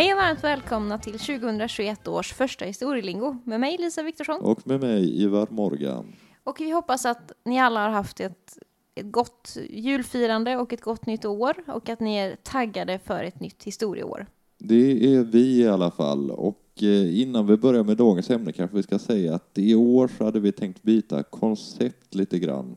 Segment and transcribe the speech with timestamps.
[0.00, 4.40] Hej och varmt välkomna till 2021 års första historielingo med mig Lisa Viktorsson.
[4.40, 6.12] Och med mig Ivar Morgan.
[6.44, 8.58] Och vi hoppas att ni alla har haft ett,
[8.94, 13.40] ett gott julfirande och ett gott nytt år och att ni är taggade för ett
[13.40, 14.26] nytt historieår.
[14.58, 16.30] Det är vi i alla fall.
[16.30, 20.10] Och eh, innan vi börjar med dagens ämne kanske vi ska säga att i år
[20.18, 22.76] så hade vi tänkt byta koncept lite grann.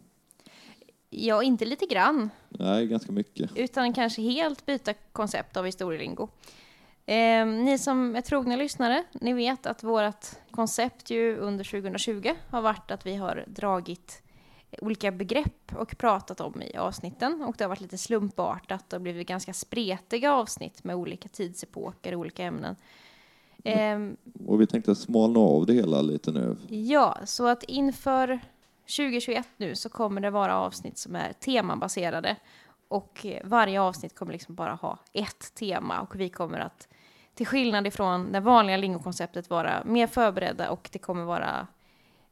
[1.09, 3.51] Ja, inte lite grann, Nej, ganska mycket.
[3.55, 6.29] utan kanske helt byta koncept av historielingo.
[7.05, 12.61] Eh, ni som är trogna lyssnare, ni vet att vårt koncept ju under 2020 har
[12.61, 14.23] varit att vi har dragit
[14.81, 19.27] olika begrepp och pratat om i avsnitten och det har varit lite slumpartat och blivit
[19.27, 22.75] ganska spretiga avsnitt med olika tidsepoker och olika ämnen.
[23.63, 26.57] Ehm, Och vi tänkte smalna av det hela lite nu.
[26.67, 28.39] Ja, så att inför
[28.97, 32.35] 2021 nu så kommer det vara avsnitt som är temabaserade
[32.87, 36.87] och eh, varje avsnitt kommer liksom bara ha ett tema och vi kommer att
[37.35, 41.67] till skillnad ifrån det vanliga lingokonceptet vara mer förberedda och det kommer vara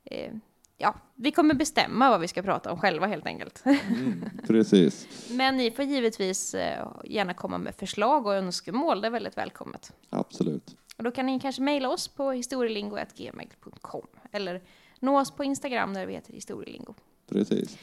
[0.04, 0.34] eh,
[0.82, 3.64] ja, vi kommer bestämma vad vi ska prata om själva helt enkelt.
[3.66, 5.08] Mm, precis.
[5.30, 9.94] Men ni får givetvis eh, gärna komma med förslag och önskemål, det är väldigt välkommet.
[10.10, 10.76] Absolut.
[10.98, 14.62] Och då kan ni kanske mejla oss på historielingo.gmail.com eller
[15.00, 16.94] nå oss på Instagram där vi heter historielingo.
[17.30, 17.78] Precis.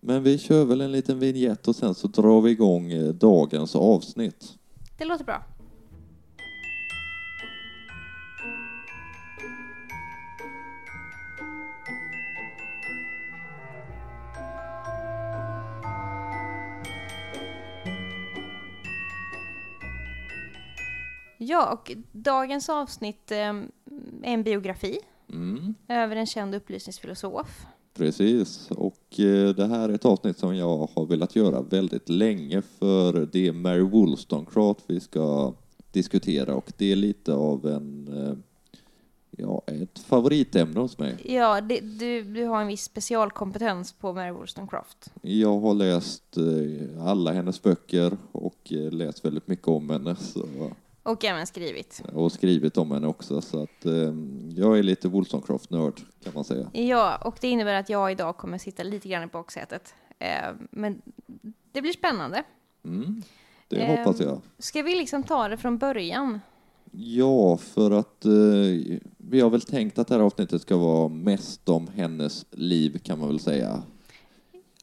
[0.00, 3.76] Men vi kör väl en liten vignett och sen så drar vi igång eh, dagens
[3.76, 4.54] avsnitt.
[4.98, 5.42] Det låter bra.
[21.48, 23.64] Ja, och dagens avsnitt eh, är
[24.22, 24.98] en biografi
[25.32, 27.66] Mm, över en känd upplysningsfilosof.
[27.94, 28.70] precis.
[28.70, 33.28] Och eh, det här är ett avsnitt som jag har velat göra väldigt länge för
[33.32, 35.54] det är Mary Wollstonecraft vi ska
[35.92, 38.34] diskutera och det är lite av en, eh,
[39.30, 41.16] ja, ett favoritämne hos mig.
[41.24, 45.12] Ja, det, du, du har en viss specialkompetens på Mary Wollstonecraft.
[45.22, 50.48] Jag har läst eh, alla hennes böcker och eh, läst väldigt mycket om henne så,
[51.08, 52.02] Och även skrivit.
[52.14, 53.92] och skrivit om henne också så att eh,
[54.56, 56.70] jag är lite Wollstonecraft-nörd kan man säga.
[56.72, 59.94] Ja, och det innebär att jag idag kommer sitta lite grann i baksätet.
[60.18, 60.28] Eh,
[60.70, 61.02] men
[61.72, 62.42] det blir spännande.
[62.84, 63.22] Mm,
[63.68, 63.98] det Ehm.
[63.98, 64.40] hoppas jag.
[64.58, 66.40] Ska vi liksom ta det från början?
[66.92, 68.30] Ja, för att eh,
[69.16, 73.18] vi har väl tänkt att det här avsnittet ska vara mest om hennes liv kan
[73.18, 73.82] man väl säga.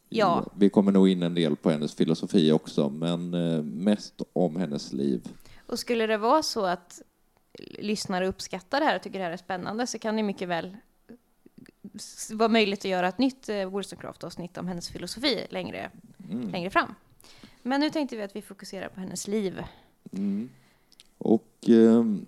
[0.09, 0.46] Ja.
[0.56, 4.94] Vi kommer nog in en del på hennes filosofi också, men eh, mest om hennes
[4.94, 5.22] liv.
[5.68, 7.02] Och skulle det vara så att
[7.59, 10.78] lyssnare uppskattar det här och tycker det här är spännande så kan det mycket väl
[12.31, 15.92] vara möjligt att göra ett nytt eh, Wollstonecraft-avsnitt om hennes filosofi längre,
[16.31, 16.50] Mm.
[16.50, 16.96] längre fram.
[17.64, 19.64] Men nu tänkte vi att vi fokuserar på hennes liv.
[20.12, 20.50] Mm.
[21.18, 22.26] Och ehm,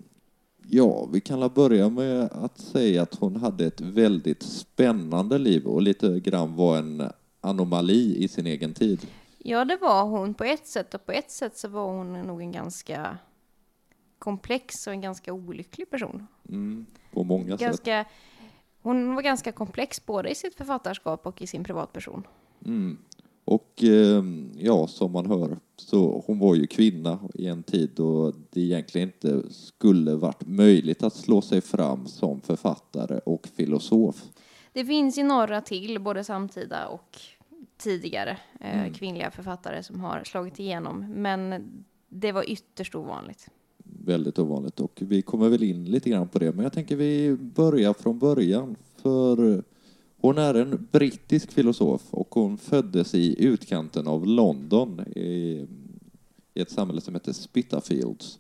[0.67, 5.81] ja, vi kan börja med att säga att hon hade ett väldigt spännande liv och
[5.81, 7.11] lite grann var en
[7.41, 9.07] anomali i sin egen tid.
[9.49, 12.41] Ja, det var hon på ett sätt och på ett sätt så var hon nog
[12.41, 13.17] en ganska
[14.19, 16.27] komplex och en ganska olycklig person.
[16.49, 16.85] Mm.
[17.13, 17.67] På många sätt.
[17.67, 18.05] Ganska,
[18.81, 22.23] hon var ganska komplex både i sitt författarskap och i sin privatperson.
[22.65, 22.97] Mm.
[23.45, 28.33] Och ehm, ja, som man hör, så hon var ju kvinna i en tid då
[28.49, 34.23] det egentligen inte skulle varit möjligt att slå sig fram som författare och filosof.
[34.73, 37.36] Det finns ju några till, både samtida och
[37.77, 38.93] tidigare eh, Mm.
[38.93, 41.63] kvinnliga författare som har slagit igenom, men
[42.09, 43.47] det var ytterst ovanligt.
[44.05, 47.37] Väldigt ovanligt och vi kommer väl in lite grann på det, men jag tänker vi
[47.39, 48.75] börjar från början.
[48.95, 49.63] För
[50.17, 55.65] hon är en brittisk filosof och hon föddes i utkanten av London i,
[56.53, 58.39] i ett samhälle som heter Spitalfields.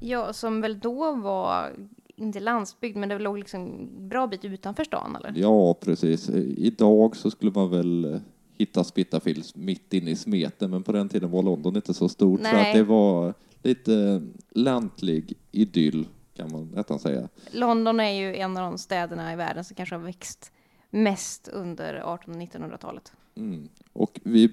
[0.00, 1.72] Ja, som väl då var,
[2.16, 5.32] inte landsbygd, men det låg liksom bra bit utanför stan, eller?
[5.36, 6.30] Ja, precis.
[6.56, 8.20] Idag så skulle man väl
[8.60, 12.40] hitta Spitalfields mitt inne i smeten, men på den tiden var London inte så stort,
[12.40, 12.68] så Nej.
[12.68, 17.28] att det var lite lantlig idyll kan man nästan säga.
[17.52, 20.52] London är ju en av de städerna i världen som kanske har växt
[20.90, 23.12] mest under 1800 och 1900-talet.
[23.34, 23.68] Mm.
[23.92, 24.52] Och vi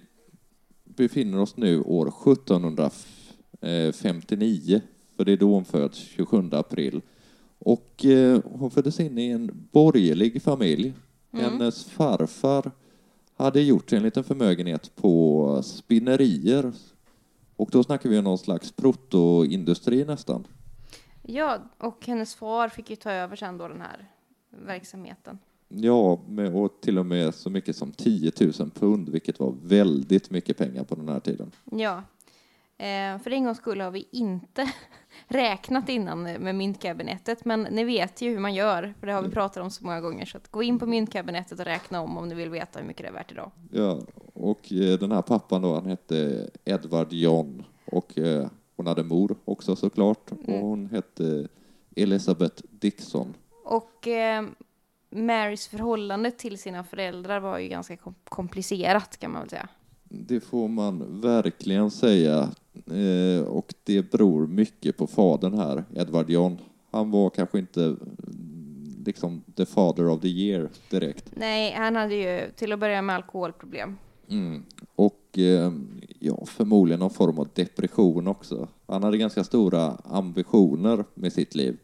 [0.83, 4.81] befinner oss nu år 1759,
[5.17, 7.01] för det är då hon föds, 27 april.
[7.59, 10.93] Och eh, hon föddes in i en borgerlig familj.
[11.31, 11.45] Mm.
[11.45, 12.71] Hennes farfar
[13.37, 16.73] hade gjort sig en liten förmögenhet på spinnerier.
[17.55, 20.47] Och då snackar vi om någon slags protoindustri nästan.
[21.23, 24.09] Ja, och hennes far fick ju ta över sen då den här
[24.49, 25.39] verksamheten.
[25.67, 30.29] Ja, med, och till och med så mycket som 10 000 pund, vilket var väldigt
[30.29, 31.51] mycket pengar på den här tiden.
[31.71, 32.03] Ja.
[32.79, 34.71] Eh, för en gångs skull har vi inte
[35.27, 39.29] räknat innan med myntkabinettet, men ni vet ju hur man gör, för det har vi
[39.29, 40.25] pratat om så många gånger.
[40.25, 43.03] Så att gå in på myntkabinettet och räkna om om ni vill veta hur mycket
[43.03, 43.51] det är värt idag.
[43.71, 43.99] Ja,
[44.33, 49.35] och eh, den här pappan då, han hette Edward John och eh, hon hade mor
[49.45, 50.61] också såklart och Mm.
[50.61, 51.47] hon hette
[51.95, 53.33] Elizabeth Dixon.
[53.65, 54.45] Och eh,
[55.09, 59.67] Marys förhållande till sina föräldrar var ju ganska kom- komplicerat kan man väl säga.
[60.09, 66.57] Det får man verkligen säga eh, och det beror mycket på fadern här, Edward John.
[66.91, 71.31] Han var kanske inte mm, liksom the father of the year direkt.
[71.35, 73.97] Nej, han hade ju till att börja med alkoholproblem.
[74.29, 74.63] Mm.
[74.95, 75.71] Och eh,
[76.19, 78.67] ja, förmodligen någon form av depression också.
[78.87, 81.77] Han hade ganska stora ambitioner med sitt liv.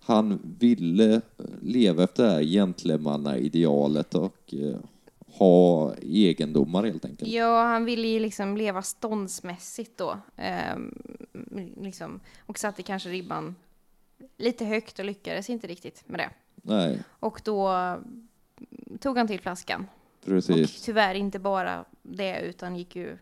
[0.00, 1.20] Han ville eh,
[1.62, 4.78] leva efter det här gentlemannaidealet och eh,
[5.38, 7.30] ha egendomar helt enkelt.
[7.30, 10.18] Ja, han ville ju liksom leva ståndsmässigt då.
[10.36, 10.94] Ehm,
[11.80, 13.54] liksom, och satte kanske ribban
[14.36, 16.30] lite högt och lyckades inte riktigt med det.
[16.62, 17.72] Nej, Och då
[19.00, 19.86] tog han till flaskan.
[20.20, 20.82] Och precis.
[20.82, 23.18] tyvärr inte bara det, utan gick ju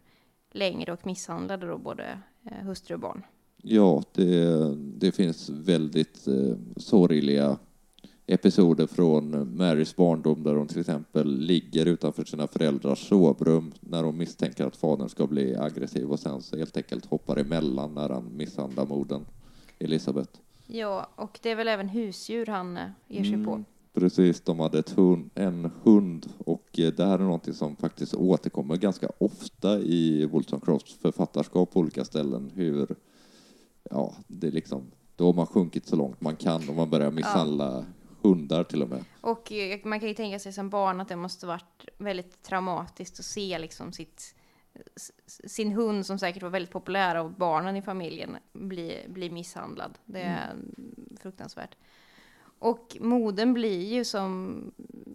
[0.50, 3.22] längre och misshandlade då både eh, hustru och barn.
[3.62, 7.58] Ja, det, det finns väldigt eh, sorgliga
[8.26, 14.16] episoder från Marys barndom där hon till exempel ligger utanför sina föräldrars sovrum när hon
[14.16, 18.36] misstänker att fadern ska bli aggressiv och sen så helt enkelt hoppar emellan när han
[18.36, 19.24] misshandlar modern
[19.78, 20.40] Elisabeth.
[20.66, 23.64] Ja, och det är väl även husdjur han eh, ger sig på.
[23.94, 28.76] Precis, de hade hund, en hund och eh, det här är någonting som faktiskt återkommer
[28.76, 32.50] ganska ofta i Wollstonecrafts författarskap på olika ställen.
[32.54, 32.96] Hur,
[33.90, 34.82] ja, det är liksom,
[35.16, 37.84] då har man sjunkit så långt man kan och man börjar misshandla
[38.28, 39.04] hundar till och med.
[39.20, 43.18] Och eh, man kan ju tänka sig som barn att det måste varit väldigt traumatiskt
[43.18, 44.34] att se liksom sitt,
[45.46, 49.98] sin hund som säkert var väldigt populär av barnen i familjen bli, bli misshandlad.
[50.04, 50.54] Det är
[51.20, 51.76] fruktansvärt.
[52.58, 54.60] Och modern blir ju som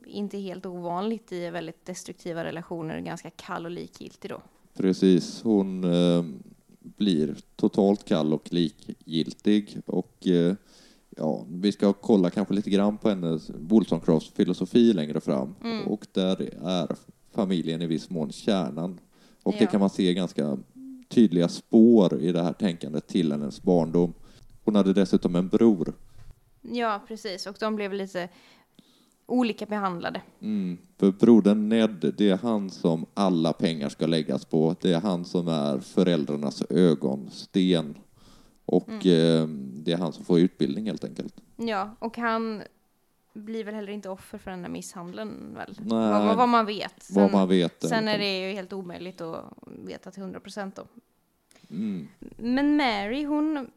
[0.05, 4.41] inte helt ovanligt i väldigt destruktiva relationer ganska kall och likgiltig då.
[4.73, 6.25] Precis, hon eh,
[6.79, 10.55] blir totalt kall och likgiltig och eh,
[11.17, 15.55] ja, vi ska kolla kanske lite grann på hennes Wollstonecrafts filosofi längre fram
[15.87, 16.95] och där är
[17.35, 18.99] familjen i viss mån kärnan
[19.43, 19.69] och det Ja.
[19.69, 20.57] kan man se ganska
[21.09, 24.13] tydliga spår i det här tänkandet till hennes barndom.
[24.63, 25.93] Hon hade dessutom en bror.
[26.61, 27.47] Ja, precis.
[27.47, 28.29] Och de blev lite
[29.25, 30.21] olika behandlade.
[30.41, 34.75] Mm, för brodern Ned, det är han som alla pengar ska läggas på.
[34.81, 37.95] Det är han som är föräldrarnas ögonsten.
[38.65, 39.47] Och eh,
[39.83, 41.35] det är han som får utbildning helt enkelt.
[41.57, 42.63] Ja, och han
[43.33, 45.75] blir väl heller inte offer för den där misshandeln väl?
[45.77, 45.87] Nej.
[45.87, 47.07] Vad, vad, vad man vet.
[47.09, 47.83] Vad man vet.
[47.89, 49.45] Sen är det ju helt omöjligt att
[49.85, 50.83] veta till 100 procent då.
[51.69, 52.07] Mm,
[52.37, 53.67] Men Mary, hon,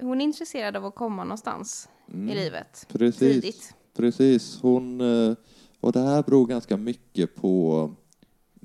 [0.00, 2.86] hon är intresserad av att komma någonstans i livet.
[2.90, 2.98] Mm.
[2.98, 3.18] precis.
[3.18, 3.74] Tidigt.
[3.96, 4.58] Precis.
[4.62, 5.34] Hon, eh,
[5.80, 7.90] och det här beror ganska mycket på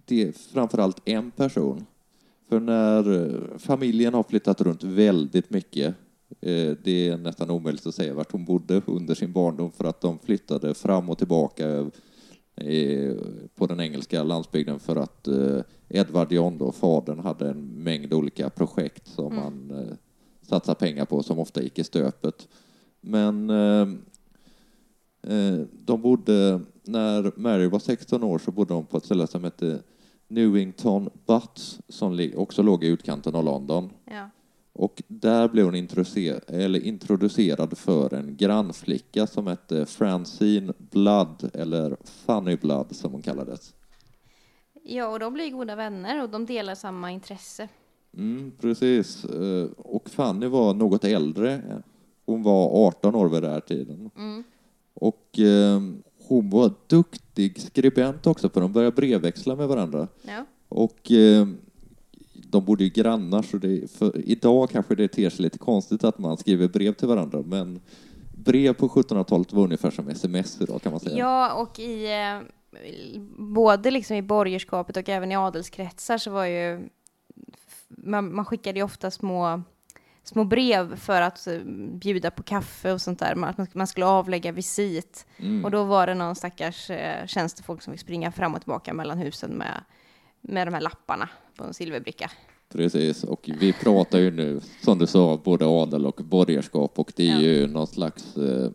[0.05, 1.85] det, framförallt en person.
[2.49, 5.93] För när eh, familjen har flyttat runt väldigt mycket, eh,
[6.83, 10.19] det är nästan omöjligt att säga vart hon bodde under sin barndom för att de
[10.19, 11.69] flyttade fram och tillbaka
[12.55, 13.15] eh,
[13.55, 18.49] på den engelska landsbygden för att eh, Edward John, då, fadern, hade en mängd olika
[18.49, 19.95] projekt som han eh,
[20.41, 22.47] satsade pengar på som ofta gick i stöpet.
[23.01, 23.87] Men eh,
[25.27, 29.43] Eh, De bodde, när Mary var 16 år så bodde de på ett ställe som
[29.43, 29.79] hette
[30.27, 33.89] Newington Butts som också låg i utkanten av London.
[34.05, 34.29] Ja.
[34.77, 35.75] Och där blev hon
[36.85, 43.73] introducerad för en grannflicka som hette Francine Blood, eller Funny Blood som hon kallades.
[44.83, 47.67] ja, och de blir goda vänner och de delar samma intresse.
[48.17, 49.25] Mm, precis.
[49.25, 51.81] Eh, Och Fanny var något äldre.
[52.25, 54.09] Hon var 18 år vid den här tiden.
[54.93, 55.81] Och eh,
[56.27, 60.07] hon var duktig skribent också, för de började brevväxla med varandra.
[60.21, 60.45] Ja.
[60.69, 61.47] Och eh,
[62.49, 66.19] de bodde ju grannar, så det, för idag kanske det ter sig lite konstigt att
[66.19, 67.81] man skriver brev till varandra, men
[68.35, 71.17] brev på 1700-talet var ungefär som sms idag kan man säga.
[71.17, 72.39] Ja, och i eh,
[73.37, 76.89] både liksom i borgerskapet och även i adelskretsar så var ju
[77.89, 79.63] man, man skickade ju ofta små
[80.27, 81.59] små brev för att eh,
[81.91, 83.35] bjuda på kaffe och sånt där.
[83.35, 85.25] Man, att man skulle avlägga visit.
[85.37, 85.65] Mm.
[85.65, 89.17] Och då var det någon stackars eh, tjänstefolk som fick springa fram och tillbaka mellan
[89.17, 89.83] husen med,
[90.47, 92.31] med de här lapparna på en silverbricka.
[92.69, 97.29] Precis, och vi pratar ju nu, som du sa, både adel och borgerskap och det
[97.29, 97.41] är Ja.
[97.41, 98.71] ju någon slags eh,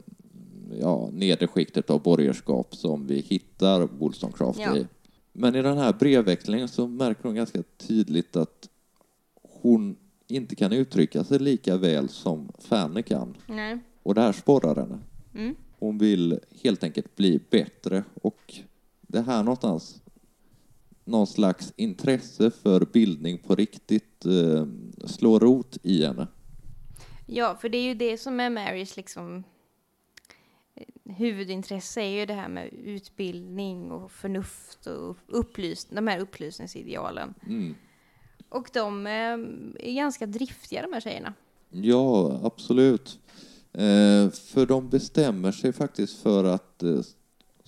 [0.81, 4.77] ja, nedre skiktet av borgerskap som vi hittar Wollstonecraft Ja.
[4.77, 4.87] i.
[5.33, 8.69] Men i den här brevväxlingen så märker hon ganska tydligt att
[9.43, 9.97] hon
[10.27, 13.37] inte kan uttrycka sig lika väl som Fanny kan.
[13.47, 13.79] Nej.
[14.03, 14.99] Och det här sporrar henne.
[15.35, 15.55] Mm.
[15.79, 18.55] Hon vill helt enkelt bli bättre och
[19.01, 20.03] det här någonstans
[21.11, 24.67] någon slags intresse för bildning på riktigt eh,
[25.07, 26.27] slår rot i henne.
[27.27, 29.45] Ja, för det är ju det som är Marys liksom
[30.75, 37.35] eh, huvudintresse är ju det här med utbildning och förnuft och upplys de här upplysningsidealen.
[37.47, 37.75] Mm.
[38.49, 39.13] Och de eh,
[39.91, 41.35] är ganska driftiga de här tjejerna.
[41.71, 43.19] Ja, absolut.
[43.73, 47.01] Eh, för de bestämmer sig faktiskt för att eh,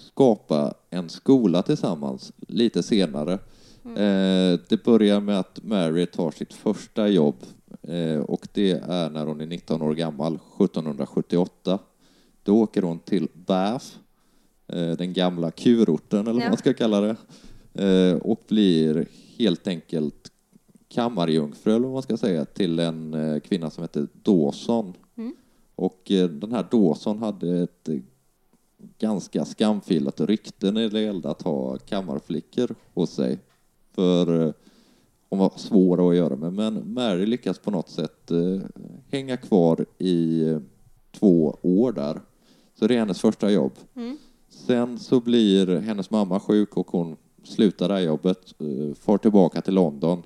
[0.03, 3.39] skapa en skola tillsammans lite senare.
[3.85, 7.37] Eh, det börjar med att Mary tar sitt första jobb
[7.83, 11.79] eh, och det är när hon är 19 år gammal, 1778.
[12.43, 13.87] Då åker hon till Bath,
[14.69, 16.49] eh, den gamla kurorten eller vad Ja.
[16.49, 17.17] man ska kalla det,
[18.23, 19.07] och blir
[19.39, 20.33] helt enkelt
[20.89, 24.93] kammarjungfru, eller vad man ska säga, till en kvinna som heter Dawson.
[25.17, 25.35] Mm.
[25.75, 26.03] Och
[26.41, 27.89] den här Dawson hade ett
[28.99, 33.39] ganska skamfilat rykte när det gällde att ha kammarflickor hos sig.
[33.95, 34.53] För eh,
[35.29, 38.61] hon var svår att göra med, men Mary lyckas på något sätt eh,
[39.11, 40.59] hänga kvar i eh,
[41.13, 42.21] två år där.
[42.75, 43.73] Så det är hennes första jobb.
[43.95, 44.19] Mm.
[44.49, 48.55] Sen så blir hennes mamma sjuk och hon slutar det här jobbet,
[48.95, 50.23] far tillbaka till London.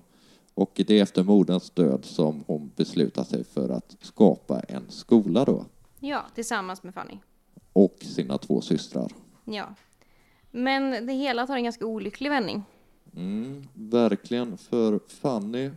[0.54, 5.44] Och det är efter moderns död som hon beslutar sig för att skapa en skola
[5.44, 5.64] då.
[6.00, 7.18] Ja, tillsammans med Fanny.
[7.76, 9.12] Och sina två systrar.
[9.44, 9.74] Ja.
[10.50, 12.62] Men det hela tar en ganska olycklig vändning.
[13.16, 15.70] Mm, verkligen, för Fanny,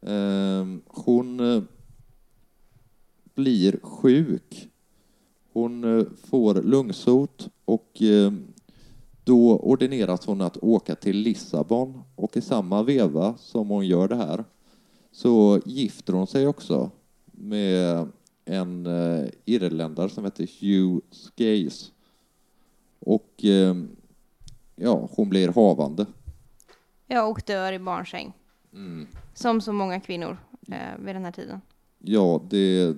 [0.00, 1.62] ehm, hon eh,
[3.34, 4.68] blir sjuk.
[5.52, 8.32] Hon eh, får lungsot och eh,
[9.24, 14.16] då ordineras hon att åka till Lissabon och i samma veva som hon gör det
[14.16, 14.44] här
[15.12, 16.90] så gifter hon sig också
[17.24, 18.08] med
[18.44, 21.92] en eh, irländare som heter Hugh Skays.
[22.98, 23.76] Och eh,
[24.76, 26.06] ja, hon blir havande.
[27.06, 28.32] Ja, och dör i barnsäng.
[28.72, 29.06] Mm.
[29.34, 31.60] Som så många kvinnor eh, vid den här tiden.
[31.98, 32.96] Ja, det,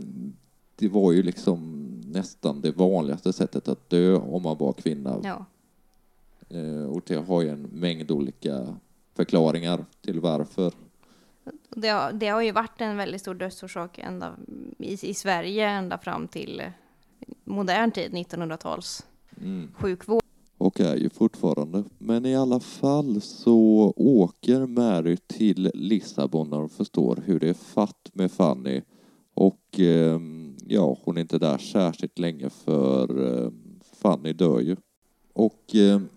[0.77, 5.21] det var ju liksom nästan det vanligaste sättet att dö om man var kvinna.
[5.25, 5.45] Ja.
[6.49, 8.77] Eh, och det har ju en mängd olika
[9.15, 10.73] förklaringar till varför.
[11.71, 14.37] Och Det har, det har ju varit en väldigt stor dödsorsak ända
[14.79, 16.63] i, i Sverige ända fram till
[17.45, 19.07] modern tid, 1900-tals
[19.43, 19.69] Mm.
[19.75, 20.23] sjukvård.
[20.59, 21.85] Och är ju fortfarande.
[21.99, 27.55] Men i alla fall så åker Mary till Lissabon när hon förstår hur det är
[27.55, 28.83] fatt med Fanny.
[29.35, 33.51] Och ehm, ja, hon är inte där särskilt länge för eh,
[33.93, 34.77] Fanny dör ju.
[35.33, 36.09] Och ehm,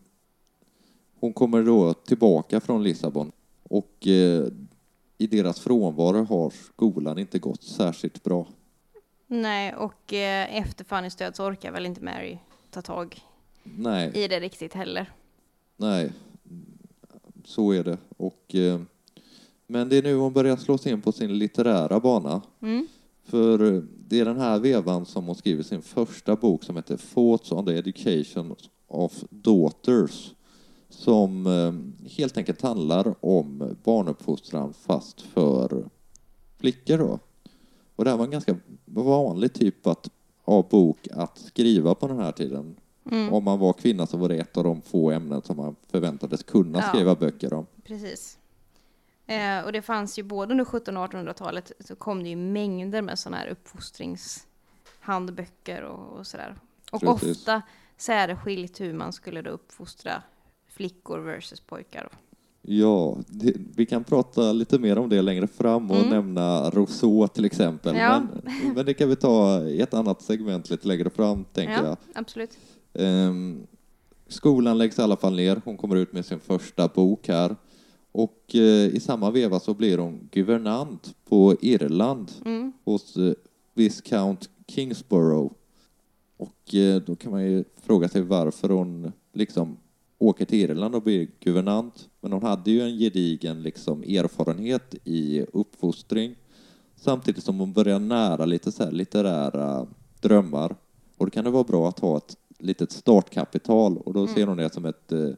[1.20, 3.32] hon kommer då tillbaka från Lissabon
[3.64, 4.48] och eh,
[5.22, 8.48] i deras frånvaro har skolan inte gått särskilt bra.
[9.28, 12.38] Nej, och eh, efter Fannys död så orkar väl inte Mary
[12.70, 13.22] ta tag
[13.64, 15.12] Nej, i det riktigt heller.
[15.78, 16.12] nej,
[17.46, 17.98] så är det.
[18.18, 18.82] Och, eh,
[19.68, 22.42] men det är nu hon börjar slå sig in på sin litterära bana.
[22.62, 22.88] Mm.
[23.24, 26.98] För eh, det är den här vevan som hon skriver sin första bok som heter
[27.14, 28.56] Thoughts on the Education
[28.88, 30.32] of Daughters
[30.90, 31.74] som eh,
[32.10, 35.90] helt enkelt handlar om barnuppfostran fast för
[36.58, 37.20] flickor då.
[37.96, 38.56] Och det här var en ganska
[38.86, 40.10] vanlig typ att,
[40.46, 42.76] av bok att skriva på den här tiden.
[43.12, 43.34] Mm.
[43.34, 46.44] Om man var kvinna så var det ett av de få ämnen som man förväntades
[46.44, 46.90] kunna Ja.
[46.90, 47.66] skriva böcker om.
[47.84, 48.38] Precis.
[49.26, 53.02] Eh, och det fanns ju både under 1700 och 1800-talet så kom det ju mängder
[53.02, 56.56] med sådana här uppfostringshandböcker och, och sådär.
[56.92, 57.38] Och Precis.
[57.38, 57.62] ofta
[57.98, 60.24] särskilt hur man skulle då uppfostra
[60.84, 62.10] flickor versus pojkar.
[62.62, 66.10] Ja, det, vi kan prata lite mer om det längre fram och Mm.
[66.10, 67.96] nämna Rousseau till exempel.
[67.96, 68.22] Ja.
[68.44, 71.86] Men, men det kan vi ta i ett annat segment lite längre fram, tänker Ja,
[71.86, 71.98] jag.
[72.16, 72.58] absolut.
[72.94, 73.62] Ehm,
[74.28, 75.62] skolan läggs i alla fall ner.
[75.66, 77.56] Hon kommer ut med sin första bok här.
[78.12, 82.72] Och eh, i samma veva så blir hon guvernant på Irland Mm.
[82.86, 83.34] hos eh,
[83.74, 85.52] Viscount Kingsborough.
[86.38, 89.78] Och eh, då kan man ju fråga sig varför hon liksom
[90.20, 92.10] åker till Irland och blir guvernant.
[92.22, 96.36] Men hon hade ju en gedigen liksom erfarenhet i uppfostring
[96.96, 99.88] samtidigt som hon börjar nära lite så här litterära
[100.22, 100.76] drömmar.
[101.18, 104.58] Och då kan det vara bra att ha ett litet startkapital och då ser hon
[104.58, 105.30] det som ett eh,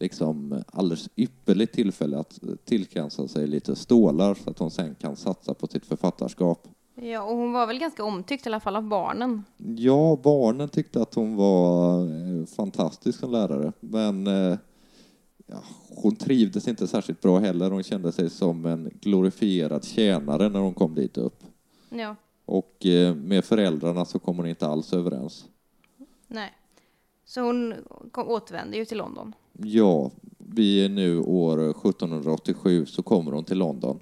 [0.00, 5.16] liksom alldeles ypperligt tillfälle att eh, tillkansa sig lite stålar så att hon sen kan
[5.16, 6.68] satsa på sitt författarskap.
[7.02, 9.44] Ja, och hon var väl ganska omtyckt i alla fall av barnen.
[9.76, 14.58] Ja, barnen tyckte att hon var eh, fantastisk som lärare, men eh,
[15.46, 17.70] ja, hon trivdes inte särskilt bra heller.
[17.70, 21.44] Hon kände sig som en glorifierad tjänare när hon kom dit upp.
[21.90, 25.44] Ja, Och eh, med föräldrarna så kom hon inte alls överens.
[26.28, 26.52] nej.
[27.24, 27.74] Så hon
[28.10, 29.34] kom, återvände ju till London.
[29.52, 34.00] Ja, vi är nu år 1787 så kommer hon till London.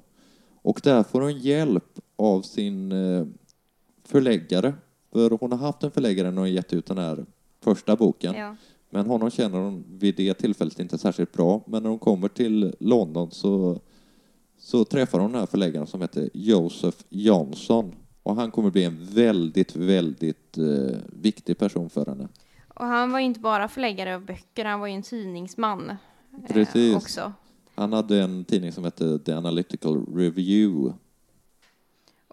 [0.63, 3.27] Och där får hon hjälp av sin eh,
[4.05, 4.75] förläggare.
[5.13, 7.27] För hon har haft en förläggare när hon gett ut den här
[7.61, 8.35] första boken.
[8.35, 8.57] Ja.
[8.91, 11.63] Men honom känner hon vid det tillfället inte särskilt bra.
[11.67, 13.81] Men när hon kommer till London så,
[14.59, 17.95] så träffar hon den här förläggaren som heter Joseph Johnson.
[18.23, 22.29] Och han kommer bli en väldigt, väldigt eh, viktig person för henne.
[22.69, 25.91] Och han var ju inte bara förläggare av böcker, han var ju en tidningsman.
[25.91, 25.97] eh,
[26.49, 26.97] Precis.
[26.97, 27.33] Också.
[27.75, 30.93] Han hade en tidning som hette The Analytical Review.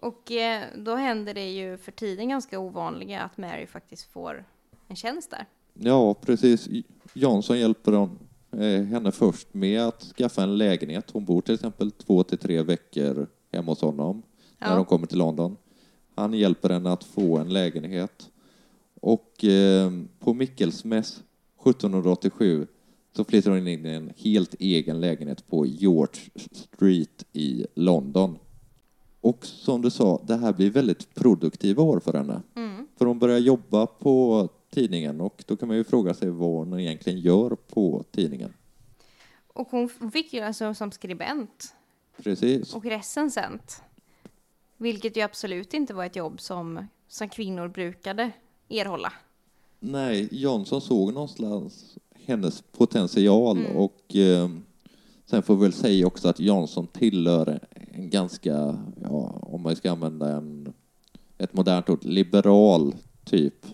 [0.02, 4.44] Och eh, då händer det ju för tiden ganska ovanliga att Mary faktiskt får
[4.88, 5.46] en tjänst där.
[5.74, 6.68] Ja, precis.
[7.14, 8.18] Johnson hjälper hon,
[8.52, 11.10] eh, henne först med att skaffa en lägenhet.
[11.10, 14.22] Hon bor till exempel två till tre veckor hemma hos honom
[14.58, 14.76] när Ja.
[14.76, 15.56] hon kommer till London.
[16.14, 18.30] Han hjälper henne att få en lägenhet.
[19.00, 21.22] Och eh, på Mickelsmäss
[21.66, 22.66] 1787
[23.16, 26.20] så flyttar hon in i en helt egen lägenhet på George
[26.52, 28.38] Street i London.
[29.20, 32.42] Och som du sa, det här blir väldigt produktiva år för henne.
[32.54, 32.86] Mm.
[32.96, 36.80] För hon börjar jobba på tidningen och då kan man ju fråga sig vad hon
[36.80, 38.52] egentligen gör på tidningen.
[39.46, 41.74] Och hon fick ju alltså som skribent
[42.16, 42.74] Precis.
[42.74, 43.82] och recensent.
[44.76, 48.30] Vilket ju absolut inte var ett jobb som, som kvinnor brukade
[48.68, 49.12] erhålla.
[49.80, 54.48] Nej, Johnson såg någonstans hennes potential och eh,
[55.30, 59.92] sen får vi väl säga också att Johnson tillhör en ganska, ja, om man ska
[59.92, 60.72] använda en,
[61.38, 62.94] ett modernt ord, liberal
[63.24, 63.66] typ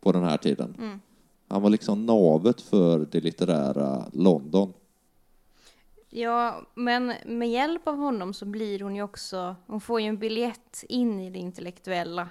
[0.00, 0.74] på den här tiden.
[0.78, 1.00] Mm.
[1.48, 4.72] Han var liksom navet för det litterära London.
[6.10, 10.18] Ja, men med hjälp av honom så blir hon ju också, hon får ju en
[10.18, 12.28] biljett in i det intellektuella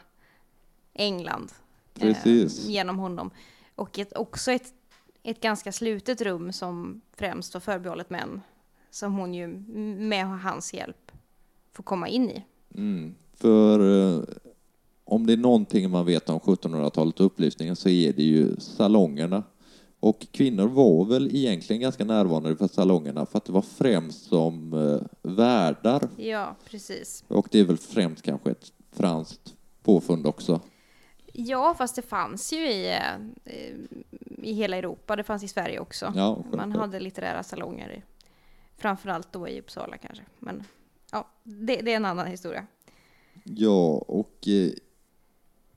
[0.94, 1.52] England.
[1.94, 2.66] Precis.
[2.66, 3.32] Eh, genom honom.
[3.76, 4.74] Och ett, också ett,
[5.24, 8.42] ett ganska slutet rum som främst var förbehållet män.
[8.94, 9.48] Som hon ju
[9.98, 11.12] med hans hjälp
[11.72, 12.44] får komma in i.
[12.76, 13.16] Mm.
[13.34, 14.24] För eh,
[15.04, 19.44] om det är någonting man vet om 1700-talet och upplysningen så är det ju salongerna.
[20.00, 24.74] Och kvinnor var väl egentligen ganska närvarande för salongerna för att det var främst som
[24.74, 26.10] eh, värdar.
[26.18, 27.24] Ja, precis.
[27.28, 30.62] Och det är väl främst kanske ett franskt påfund också.
[31.34, 33.00] Ja, fast det fanns ju i,
[33.46, 33.76] eh,
[34.38, 35.16] i hela Europa.
[35.16, 36.14] Det fanns i Sverige också.
[36.16, 38.04] Ja, Man hade litterära salonger.
[38.78, 40.24] Framförallt då i Uppsala kanske.
[40.40, 40.64] Men
[41.12, 42.66] ja, det, det är en annan historia.
[43.44, 44.72] Ja, och eh,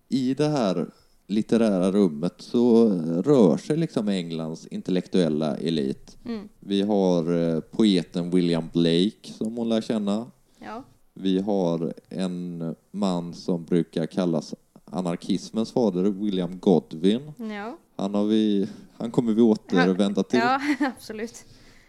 [0.08, 0.90] i det här
[1.26, 2.88] litterära rummet så
[3.22, 6.18] rör sig liksom Englands intellektuella elit.
[6.24, 6.48] Mm.
[6.60, 10.30] Vi har eh, poeten William Blake som hon lär känna.
[10.58, 10.84] Ja.
[11.14, 14.54] Vi har en man som brukar kallas
[14.84, 17.32] anarkismens fader, William Godwin.
[17.36, 20.38] Ja, Han, har vi, han kommer vi återvända till.
[20.38, 20.60] ja
[20.96, 21.44] absolut.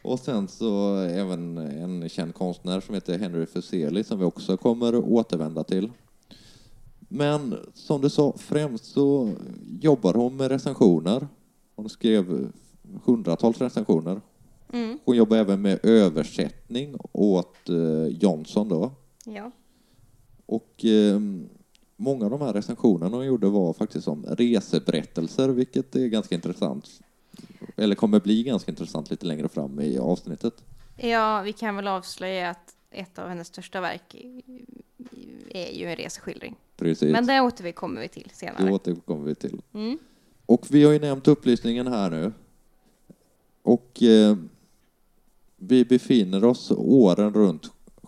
[0.08, 4.96] Och sen så även en känd konstnär som heter Henry Fuseli som vi också kommer
[4.96, 5.92] återvända till.
[7.00, 9.34] Men som du sa, främst så
[9.82, 11.28] jobbar hon med recensioner.
[11.76, 12.52] Hon skrev
[13.04, 14.22] hundratals recensioner.
[14.74, 15.00] Mm.
[15.06, 18.92] Hon jobbar även med översättning åt eh, Johnson då.
[19.26, 19.52] Ja.
[20.46, 21.20] Och eh,
[21.96, 27.02] många av de här recensionerna hon gjorde var faktiskt som reseberättelser, vilket är ganska intressant.
[27.76, 30.64] Eller kommer bli ganska intressant lite längre fram i avsnittet.
[30.98, 34.16] ja, vi kan väl avslöja att ett av hennes största verk
[35.50, 36.56] är ju en reseskildring.
[36.78, 38.72] Precis, Men det återkommer vi till det senare.
[38.72, 39.62] återkommer vi till.
[39.74, 40.00] Mm.
[40.46, 42.34] Och vi har ju nämnt upplysningen här nu.
[43.62, 44.38] Och eh,
[45.56, 47.64] vi befinner oss åren runt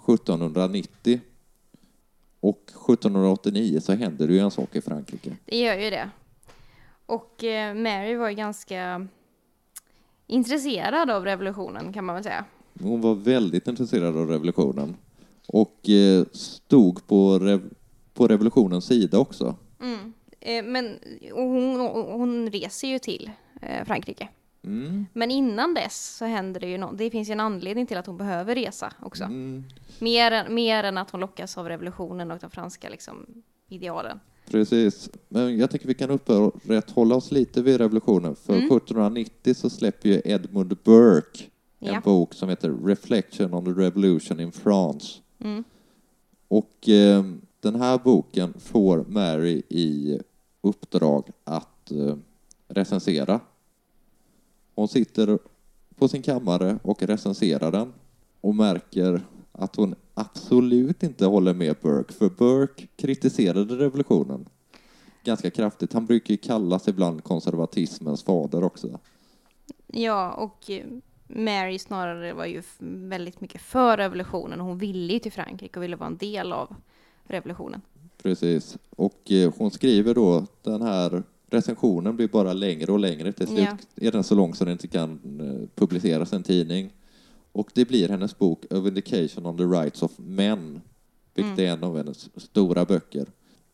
[0.07, 1.21] 1790.
[2.39, 5.35] Och 1789 så händer det ju en sak i Frankrike.
[5.45, 6.09] Det gör ju det.
[7.05, 9.07] Och eh, Mary var ju ganska
[10.29, 12.45] intresserad av revolutionen kan man väl säga.
[12.81, 14.95] Hon var väldigt intresserad av revolutionen
[15.47, 17.73] och eh, stod på, rev-
[18.13, 19.55] på revolutionens sida också.
[19.81, 20.13] Mm.
[20.39, 20.99] Eh, men
[21.33, 21.79] hon,
[22.11, 24.29] hon reser ju till eh, Frankrike.
[24.63, 25.05] Mm.
[25.13, 26.97] Men innan dess så händer det ju något.
[26.97, 29.23] Det finns ju en anledning till att hon behöver resa också.
[29.23, 29.63] Mm,
[29.99, 33.25] Mer, än- mer än att hon lockas av revolutionen och de franska liksom,
[33.69, 34.19] idealen.
[34.51, 35.09] Precis.
[35.29, 38.35] Men jag tycker vi kan upprätthålla oss lite vid revolutionen.
[38.35, 38.65] För Mm.
[38.65, 41.43] 1790 så släpper ju Edmund Burke
[41.79, 42.01] en Ja.
[42.05, 45.07] bok som heter Reflection on the Revolution in France.
[45.39, 45.63] Mm.
[46.47, 47.23] Och eh,
[47.59, 50.19] den här boken får Mary i
[50.61, 52.15] uppdrag att eh,
[52.67, 53.39] recensera.
[54.75, 55.39] Hon sitter
[55.95, 57.93] på sin kammare och recenserar den
[58.41, 64.45] och märker att hon absolut inte håller med Burke, för Burke kritiserade revolutionen
[65.23, 65.93] ganska kraftigt.
[65.93, 68.99] Han brukar ju kallas ibland konservatismens fader också.
[69.87, 70.69] Ja, och
[71.27, 74.59] Mary snarare var ju väldigt mycket för revolutionen.
[74.59, 76.75] Hon ville ju till Frankrike och ville vara en del av
[77.23, 77.81] revolutionen.
[78.23, 78.77] Precis.
[78.89, 83.31] Och eh, hon skriver då den här recensionen blir bara längre och längre.
[83.31, 83.59] Till slut
[83.95, 84.07] Ja.
[84.07, 86.89] är den så lång så den inte kan eh, publiceras i en tidning.
[87.51, 90.81] Och det blir hennes bok A Vindication on the Rights of Men,
[91.33, 93.27] vilket är en av hennes stora böcker.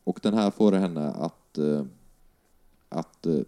[0.04, 1.84] Och den här får henne att, eh,
[2.88, 3.40] att eh,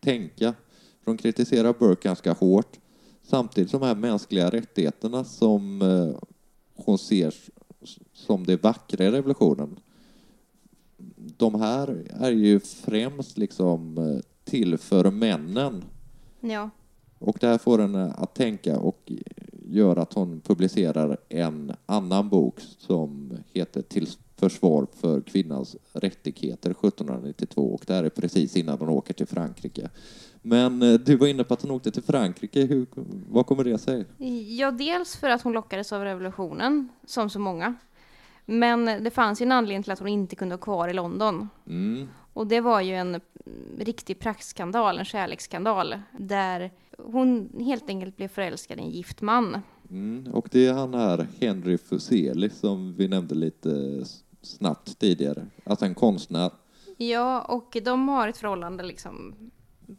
[0.00, 0.54] tänka.
[1.00, 2.78] För hon kritiserar Burke ganska hårt.
[3.22, 6.28] Samtidigt som de här mänskliga rättigheterna som eh,
[6.74, 7.34] hon ser
[8.12, 9.80] som det vackra i revolutionen
[11.36, 15.84] de här är ju främst liksom eh, till för männen.
[16.40, 16.70] Ja,
[17.18, 19.12] Och det här får henne att tänka och
[19.72, 27.74] gör att hon publicerar en annan bok som heter Till försvar för kvinnans rättigheter 1792
[27.74, 29.90] och det här är precis innan hon åker till Frankrike.
[30.42, 32.60] Men eh, du var inne på att hon åkte till Frankrike.
[32.60, 32.86] Hur,
[33.30, 34.04] vad kommer det sig?
[34.58, 37.74] Ja, dels för att hon lockades av revolutionen, som så många.
[38.44, 41.48] Men det fanns ju en anledning till att hon inte kunde vara kvar i London.
[41.66, 43.20] Mm, Och det var ju en
[43.78, 49.60] riktig praktskandal, en kärleksskandal, där hon helt enkelt blev förälskad i en gift man.
[49.90, 50.32] mm.
[50.34, 54.04] Och det är han här Henry Fuseli som vi nämnde lite
[54.42, 55.46] snabbt tidigare.
[55.64, 56.50] Alltså en konstnär.
[56.96, 59.34] Ja, och de har ett förhållande liksom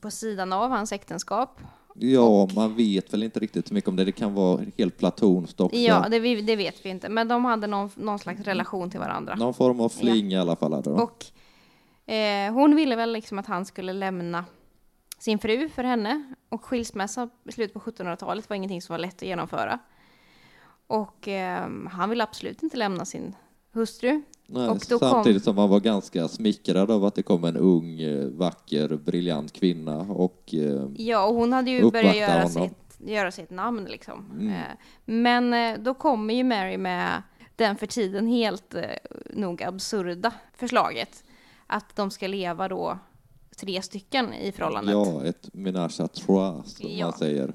[0.01, 1.59] på sidan av hans äktenskap.
[1.95, 4.03] Ja, man vet väl inte riktigt så mycket om det.
[4.05, 5.77] Det kan vara helt platonskt också.
[5.77, 8.99] Ja, det, vi- det vet vi inte, men de hade någon, någon slags relation till
[8.99, 9.35] varandra.
[9.35, 10.73] Någon form av fling i alla fall.
[10.73, 10.99] Hade de.
[11.03, 11.25] Och
[12.13, 14.45] eh, hon ville väl liksom att han skulle lämna
[15.19, 16.33] sin fru för henne.
[16.53, 19.79] Och skilsmässa i slutet på 1700-talet var ingenting som var lätt att genomföra.
[20.87, 23.35] Och eh, han ville absolut inte lämna sin
[23.71, 24.21] hustru.
[24.47, 28.01] Nej, då kom- samtidigt som man var ganska smickrad av att det kom en ung,
[28.01, 33.31] eh, vacker, briljant kvinna och eh, Ja, och hon hade ju börjat göra ett, göra
[33.31, 34.31] sig ett namn liksom.
[34.31, 34.47] Mm.
[34.47, 34.61] Eh,
[35.05, 37.21] men eh, då kommer ju Mary med
[37.55, 38.83] den för tiden helt eh,
[39.29, 41.23] nog absurda förslaget.
[41.67, 42.99] Att de ska leva då
[43.57, 44.91] tre stycken i förhållandet.
[44.93, 47.05] ja, ett menage à trois som Ja.
[47.05, 47.53] man säger.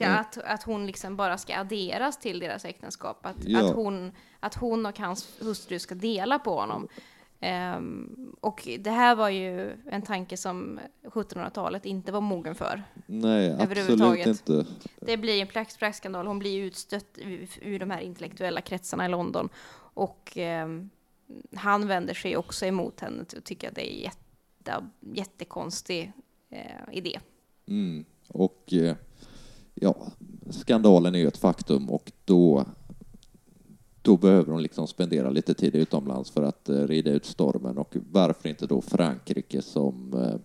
[0.00, 3.26] Att, att hon liksom bara ska adderas till deras äktenskap.
[3.26, 3.64] Att, Ja.
[3.68, 6.88] att, hon, att hon och hans hustru ska dela på honom.
[7.40, 12.82] Ehm, och det här var ju en tanke som 1700-talet inte var mogen för.
[13.06, 14.66] Nej, absolut inte.
[15.00, 16.26] Det blir en prax- praxskandal.
[16.26, 19.48] Hon blir utstött ur, ur de här intellektuella kretsarna i London.
[19.94, 20.90] Och ehm,
[21.56, 24.18] han vänder sig också emot henne och tycker att det är jätte,
[25.00, 26.12] jättekonstig
[26.50, 26.60] eh,
[26.92, 27.20] idé.
[27.66, 28.04] Mm.
[28.28, 28.96] Och eh,
[29.74, 29.96] ja,
[30.50, 32.64] skandalen är ju ett faktum och då,
[34.02, 37.96] då behöver hon liksom spendera lite tid utomlands för att eh, rida ut stormen och
[38.10, 40.40] varför inte då Frankrike som, eh,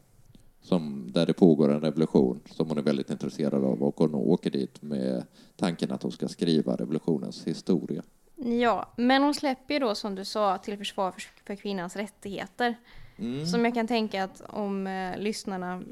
[0.62, 4.50] som där det pågår en revolution som hon är väldigt intresserad av och hon åker
[4.50, 5.24] dit med
[5.56, 8.04] tanken att hon ska skriva revolutionens historia.
[8.36, 12.76] Ja, men hon släpper ju då som du sa till försvar för, för kvinnans rättigheter.
[13.22, 13.46] Mm.
[13.46, 15.88] Som jag kan tänka att om eh, lyssnarna, mm,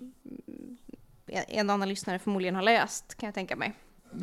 [1.48, 3.74] en annan lyssnare förmodligen har läst, kan jag tänka mig.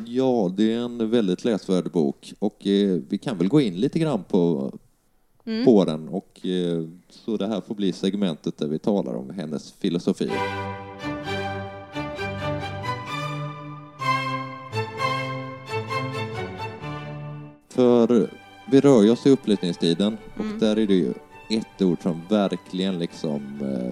[0.06, 3.98] Ja, det är en väldigt läsvärd bok och eh, vi kan väl gå in lite
[3.98, 4.72] grann på,
[5.46, 5.64] Mm.
[5.64, 9.72] på den och eh, så det här får bli segmentet där vi talar om hennes
[9.72, 10.30] filosofi.
[17.68, 18.30] För
[18.70, 20.58] vi rör ju oss i upplysningstiden och Mm.
[20.58, 21.14] där är det ju
[21.48, 23.90] ett ord som verkligen liksom eh,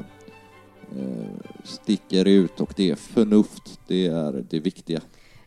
[0.98, 3.80] eh, sticker ut och det är förnuft.
[3.86, 5.00] Det är det viktiga.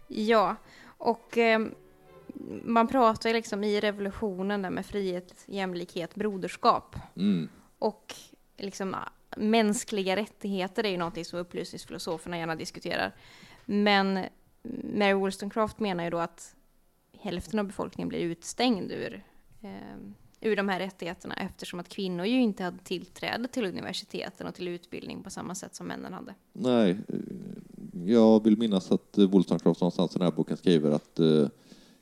[0.08, 1.60] Ja, och eh,
[2.63, 6.96] man pratar ju liksom i revolutionen där med frihet, jämlikhet, broderskap.
[7.15, 7.50] Mm.
[7.80, 8.15] Och
[8.58, 13.15] liksom ah, mänskliga rättigheter är ju någonting som upplysningsfilosoferna gärna diskuterar.
[13.65, 14.26] Men
[14.93, 16.56] Mary Wollstonecraft menar ju då att
[17.20, 19.24] hälften av befolkningen blir utstängd ur,
[19.62, 19.98] eh,
[20.47, 24.67] ur de här rättigheterna eftersom att kvinnor ju inte hade tillträde till universiteten och till
[24.67, 26.33] utbildning på samma sätt som männen hade.
[26.53, 26.97] Nej,
[28.05, 31.47] jag vill minnas att eh, Wollstonecraft någonstans i den här boken skriver att eh,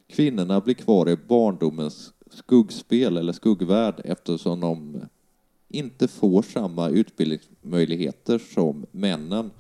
[0.08, 5.02] kvinnorna blir kvar i barndomens skuggspel eller skuggvärld eftersom de
[5.68, 9.52] inte får samma utbildningsmöjligheter som männen.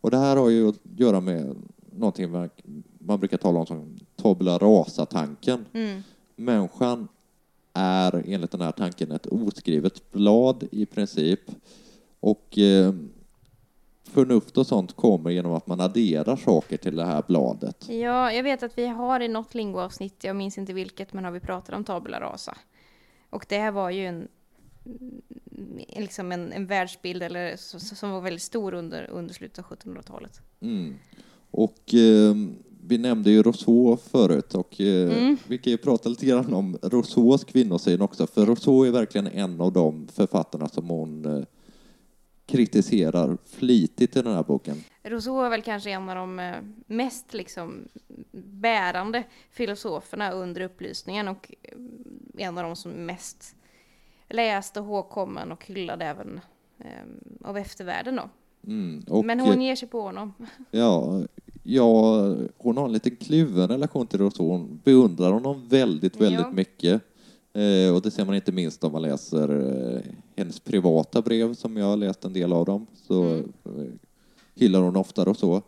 [0.00, 1.56] Och det här har ju att göra med
[1.92, 2.50] någonting man,
[2.98, 5.66] man brukar tala om som tabula rasa-tanken.
[5.72, 6.02] Mm.
[6.36, 7.08] Människan
[7.74, 11.40] är enligt den här tanken ett oskrivet blad i princip.
[12.20, 12.94] Och eh,
[14.14, 17.88] förnuft och sånt kommer genom att man adderar saker till det här bladet.
[17.88, 21.32] Ja, jag vet att vi har i något lingoavsnitt, jag minns inte vilket, men har
[21.32, 22.56] vi pratat om tabula rasa.
[23.30, 24.28] Och det här var ju en,
[25.96, 30.40] liksom en, en världsbild eller, som var väldigt stor under, under slutet av 1700-talet.
[30.60, 30.94] Mm.
[31.50, 32.34] Och eh,
[32.88, 35.36] vi nämnde ju Rousseau förut och eh, mm.
[35.48, 39.60] vi kan ju prata lite grann om Rousseaus kvinnosyn också, för Rousseau är verkligen en
[39.60, 41.44] av de författarna som hon eh,
[42.46, 44.84] kritiserar flitigt i den här boken.
[45.02, 46.54] Rousseau är väl kanske en av de eh,
[46.86, 47.88] mest liksom
[48.32, 51.52] bärande filosoferna under upplysningen och
[52.38, 53.54] en av de som mest
[54.28, 56.40] läst och hågkommen och hyllad även
[56.78, 58.28] eh, av eftervärlden då.
[58.66, 60.32] Mm, Men hon ger sig på honom.
[60.70, 61.22] Ja,
[61.66, 62.16] ja,
[62.56, 64.48] hon har en lite kluven relation till Rousseau.
[64.48, 66.50] Hon beundrar honom väldigt, väldigt ja.
[66.50, 67.02] mycket.
[67.52, 70.00] Eh, och det ser man inte minst om man läser eh,
[70.36, 72.86] hennes privata brev, som jag har läst en del av dem.
[72.94, 73.52] Så mm.
[73.64, 73.70] eh,
[74.54, 75.62] hyllar hon ofta Rousseau.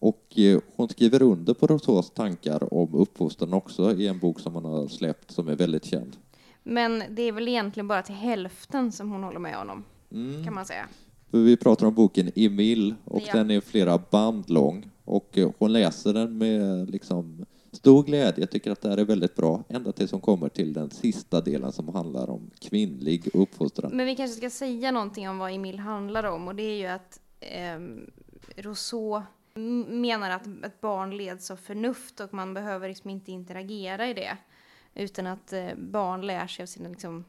[0.00, 4.54] Och eh, hon skriver under på Rousseaus tankar om uppfostran också i en bok som
[4.54, 6.16] hon har släppt som är väldigt känd.
[6.62, 10.44] Men det är väl egentligen bara till hälften som hon håller med honom, mm.
[10.44, 10.88] kan man säga.
[11.30, 13.32] Vi pratar om boken Emil och ja.
[13.32, 18.40] den är flera band lång och eh, hon läser den med liksom stor glädje.
[18.42, 21.40] Jag tycker att det här är väldigt bra ända tills hon kommer till den sista
[21.40, 23.96] delen som handlar om kvinnlig uppfostran.
[23.96, 26.86] Men vi kanske ska säga någonting om vad Emil handlar om och det är ju
[26.86, 27.80] att eh,
[28.56, 29.22] Rousseau
[29.88, 34.38] menar att ett barn leds av förnuft och man behöver liksom inte interagera i det
[34.94, 37.24] utan att eh, barn lär sig av sina liksom,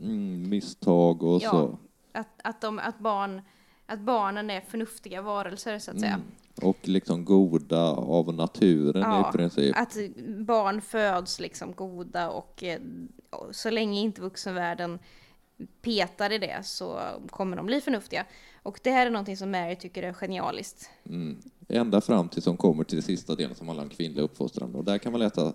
[0.00, 1.78] mm, misstag och ja, så.
[2.14, 3.40] Att, att, de, att, barn,
[3.86, 6.14] att barnen är förnuftiga varelser så att säga.
[6.14, 6.26] Mm.
[6.62, 9.76] Och liksom goda av naturen ja, i princip.
[9.78, 9.96] Att
[10.26, 12.80] barn föds liksom goda och eh,
[13.50, 14.98] så länge inte vuxenvärlden
[15.82, 17.00] petar i det så
[17.30, 18.26] kommer de bli förnuftiga.
[18.62, 20.90] Och det här är någonting som Mary tycker är genialiskt.
[21.06, 21.38] Mm.
[21.68, 24.74] Ända fram tills hon kommer till sista delen som handlar om kvinnlig uppfostran.
[24.74, 25.52] Och där kan man läsa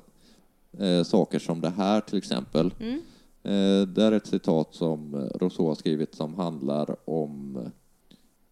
[0.79, 2.73] eh, saker som det här till exempel.
[2.79, 3.01] Mm.
[3.49, 7.71] Eh, det är ett citat som eh, Rousseau har skrivit som handlar om eh,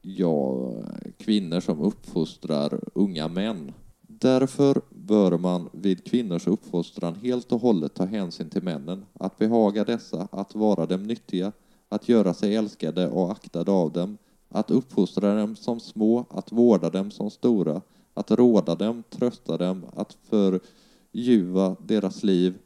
[0.01, 0.71] ja,
[1.17, 3.73] kvinnor som uppfostrar unga män.
[4.01, 9.83] Därför bör man vid kvinnors uppfostran helt och hållet ta hänsyn till männen, att behaga
[9.83, 11.51] dessa, att vara dem nyttiga,
[11.89, 14.17] att göra sig älskade och aktade av dem,
[14.49, 17.81] att uppfostra dem som små, att vårda dem som stora,
[18.13, 22.57] att råda dem, trösta dem, att förljuva deras liv.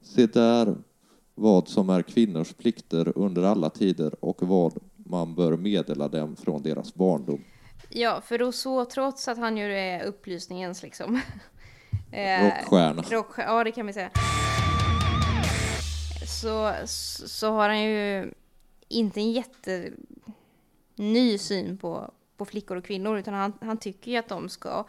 [0.00, 0.76] Se där
[1.42, 6.62] vad som är kvinnors plikter under alla tider och vad man bör meddela dem från
[6.62, 7.44] deras barndom.
[7.88, 11.14] Ja, för Rousseau, trots att han ju är upplysningens liksom...
[12.12, 13.02] eh, rockstjärna.
[13.02, 13.52] rockstjärna.
[13.52, 14.10] Ja, det kan vi säga.
[16.26, 16.72] Så,
[17.26, 18.32] så har han ju
[18.88, 19.90] inte en jätte
[20.96, 24.86] ny syn på, på flickor och kvinnor, utan han, han tycker ju att de ska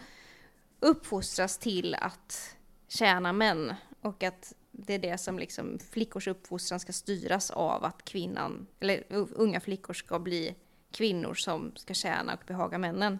[0.79, 2.55] uppfostras till att
[2.87, 8.05] tjäna män och att det är det som liksom flickors uppfostran ska styras av att
[8.05, 10.55] kvinnan, eller unga flickor ska bli
[10.91, 13.19] kvinnor som ska tjäna och behaga männen.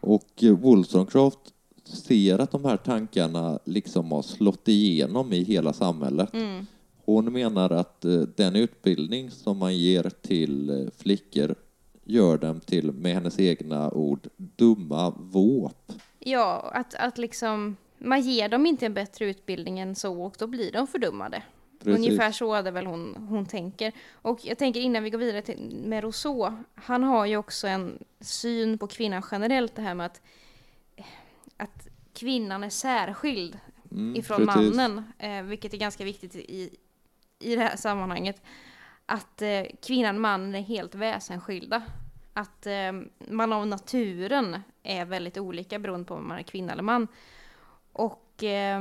[0.00, 1.38] Och eh, Wollstonecraft
[1.84, 6.34] ser att de här tankarna liksom har slått igenom i hela samhället.
[6.34, 6.66] Mm.
[7.04, 11.54] Hon menar att eh, den utbildning som man ger till eh, flickor
[12.04, 15.92] gör dem till, med hennes egna ord, dumma våp.
[16.18, 20.46] Ja, att, att liksom man ger dem inte en bättre utbildning än så och då
[20.46, 21.42] blir de fördummade.
[21.78, 21.98] Precis.
[21.98, 23.92] Ungefär så är det väl hon, hon tänker.
[24.12, 27.98] Och jag tänker innan vi går vidare till, med Rousseau, han har ju också en
[28.20, 30.22] syn på kvinnan generellt, det här med att,
[31.56, 33.58] att kvinnan är särskild
[33.90, 34.74] mm, ifrån precis.
[34.76, 36.76] mannen, eh, vilket är ganska viktigt i,
[37.38, 38.42] i det här sammanhanget.
[39.06, 41.82] Att eh, kvinnan och mannen är helt väsensskilda.
[42.32, 42.92] Att eh,
[43.28, 47.08] man av naturen är väldigt olika beroende på om man är kvinna eller man.
[47.96, 48.80] Och eh,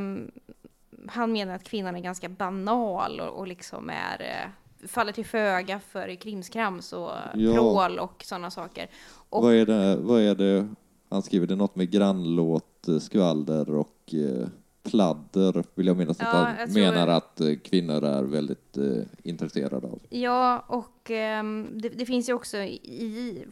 [1.08, 5.80] han menar att kvinnan är ganska banal och, och liksom är eh, faller till föga
[5.80, 7.54] för krimskrams och ja.
[7.54, 8.90] prål och sådana saker.
[9.30, 10.68] Och, vad, är det, vad är det,
[11.10, 14.48] han skriver det något med grannlåt, eh, skvaller och eh,
[14.84, 19.88] pladder vill jag minnas ja, att han menar att eh, kvinnor är väldigt eh, intresserade
[19.88, 20.00] av.
[20.10, 23.46] Ja, och eh, det, det, finns ju också i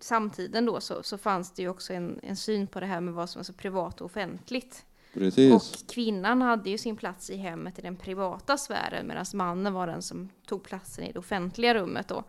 [0.00, 3.14] samtiden då så, så fanns det ju också en, en syn på det här med
[3.14, 4.84] vad som är så privat och offentligt.
[5.14, 5.54] Precis.
[5.54, 9.86] Och kvinnan hade ju sin plats i hemmet i den privata sfären medan mannen var
[9.86, 12.24] den som tog platsen i det offentliga rummet då.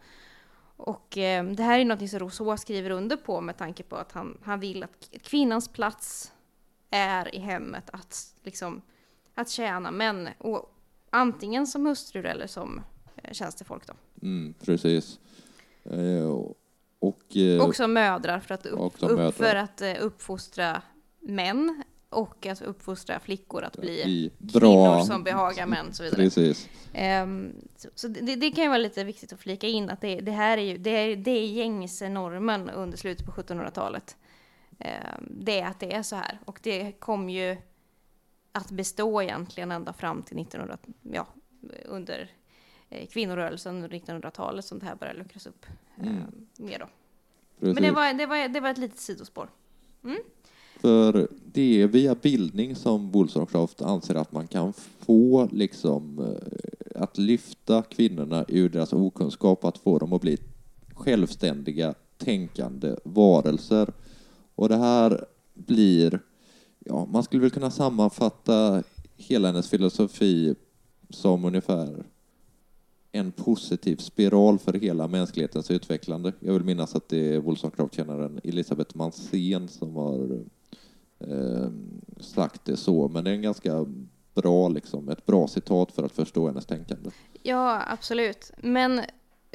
[0.76, 4.12] Och eh, det här är något som Rousseau skriver under på med tanke på att
[4.12, 6.32] han, han vill att kvinnans plats
[6.90, 8.82] är i hemmet att, liksom,
[9.36, 10.30] att tjäna män.
[10.38, 10.76] Och
[11.10, 12.82] antingen som hustrur eller som
[13.16, 13.94] eh, tjänstefolk då.
[14.22, 15.20] Mm, precis.
[15.84, 16.42] Eh,
[17.00, 20.82] Och, eh, Också mödrar för att, upp, upp, för att eh, uppfostra
[21.20, 25.04] män och att uppfostra flickor att bli i kvinnor bra...
[25.04, 26.22] som behagar män och så vidare.
[26.22, 26.70] Precis.
[26.94, 30.16] Ehm, så så det, det kan ju vara lite viktigt att flika in att det,
[30.20, 34.18] det här är ju det är, det är gängse normen under slutet på 1700-talet.
[34.80, 37.58] Ehm, det är att det är så här och det kom ju
[38.52, 41.28] att bestå egentligen ända fram till 1900, ja,
[41.86, 42.32] under
[42.90, 45.66] eh, kvinnorörelsen under 1900-talet som det här började luckras upp
[45.98, 46.18] Mm.
[46.18, 46.86] ehm, mer då.
[47.60, 47.74] Precis.
[47.74, 49.50] Men det var, det, var, det var ett litet sidospår.
[50.82, 57.18] För det är via bildning som Wollstonecraft anser att man kan få liksom eh, att
[57.18, 60.38] lyfta kvinnorna ur deras okunskap, att få dem att bli
[60.94, 63.94] självständiga, tänkande varelser.
[64.56, 66.20] Och det här blir,
[66.80, 68.84] ja, man skulle väl kunna sammanfatta
[69.18, 70.56] hela hennes filosofi
[71.10, 72.04] som ungefär
[73.12, 76.34] en positiv spiral för hela mänsklighetens utvecklande.
[76.40, 80.44] Jag vill minnas att det är Wollstonecraft-kännaren Elisabeth Mansén som har
[81.28, 81.70] eh,
[82.20, 83.86] sagt det så, men det är en ganska
[84.34, 87.10] bra, liksom, ett bra citat för att förstå hennes tänkande.
[87.44, 88.52] Ja, absolut.
[88.58, 89.02] Men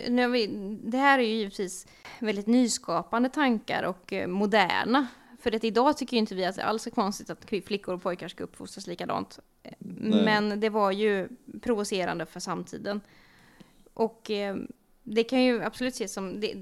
[0.09, 0.46] nu vi,
[0.85, 1.87] det här är ju givetvis
[2.20, 5.07] väldigt nyskapande tankar och eh, moderna.
[5.38, 8.29] För att idag tycker inte vi att det alls är konstigt att flickor och pojkar
[8.29, 9.38] ska uppfostras likadant.
[9.79, 10.24] Nej.
[10.24, 11.29] Men det var ju
[11.62, 13.00] provocerande för samtiden.
[13.94, 14.57] Och eh,
[15.02, 16.55] det kan ju absolut ses som, det,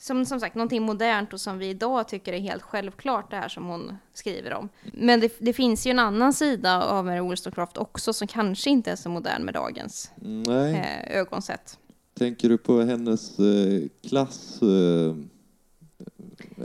[0.00, 3.48] som, som sagt, någonting modernt och som vi idag tycker är helt självklart, det här
[3.48, 4.68] som hon skriver om.
[4.92, 8.90] Men det, det finns ju en annan sida av Mary Wollstonecraft också som kanske inte
[8.90, 11.78] är så modern med dagens Nej, eh, ögonsätt.
[12.18, 14.62] tänker du på hennes eh, klass...
[14.62, 15.16] Eh,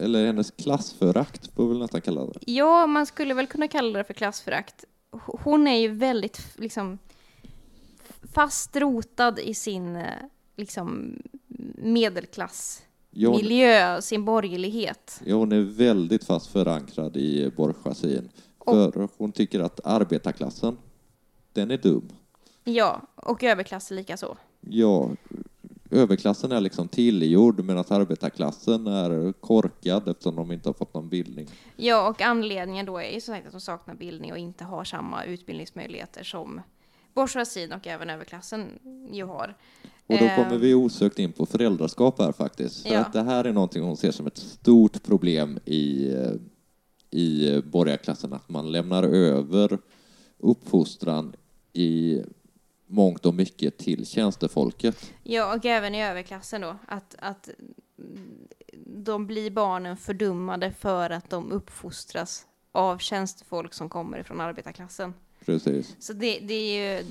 [0.01, 2.39] eller hennes klassförakt, får vi väl nästan kalla det.
[2.45, 4.85] Ja, man skulle väl kunna kalla det för klassförakt.
[5.11, 6.97] Hon är ju väldigt liksom
[8.33, 10.05] fast rotad i sin eh,
[10.57, 11.19] liksom
[11.77, 12.85] medelklassmiljö,
[13.17, 15.21] Ja, hon, sin borgerlighet.
[15.25, 18.29] ja, hon är väldigt fast förankrad i bourgeoisien.
[18.57, 20.77] Och- För hon tycker att arbetarklassen,
[21.53, 22.09] den är dum.
[22.63, 24.37] Ja, och överklassen lika så.
[24.61, 25.09] Ja,
[25.91, 31.47] överklassen är liksom tillgjord medan arbetarklassen är korkad eftersom de inte har fått någon bildning.
[31.75, 34.83] Ja, och anledningen då är ju som sagt att de saknar bildning och inte har
[34.83, 36.61] samma utbildningsmöjligheter som
[37.13, 38.65] bourgeoisien och även överklassen
[39.11, 39.55] ju har.
[40.07, 40.35] Och då Eh.
[40.35, 42.81] kommer vi osökt in på föräldraskap här faktiskt.
[42.87, 42.99] För Ja.
[42.99, 46.31] att det här är någonting hon ser som ett stort problem i, eh,
[47.11, 49.77] i borgarklassen, att man lämnar över
[50.37, 51.35] uppfostran
[51.73, 52.21] i
[52.87, 55.11] mångt och mycket till tjänstefolket.
[55.23, 57.49] Ja, och även i överklassen då, att, att
[58.85, 65.13] de blir barnen fördummade för att de uppfostras av tjänstefolk som kommer från arbetarklassen.
[65.45, 65.95] Precis.
[65.99, 67.05] Så det, det är ju,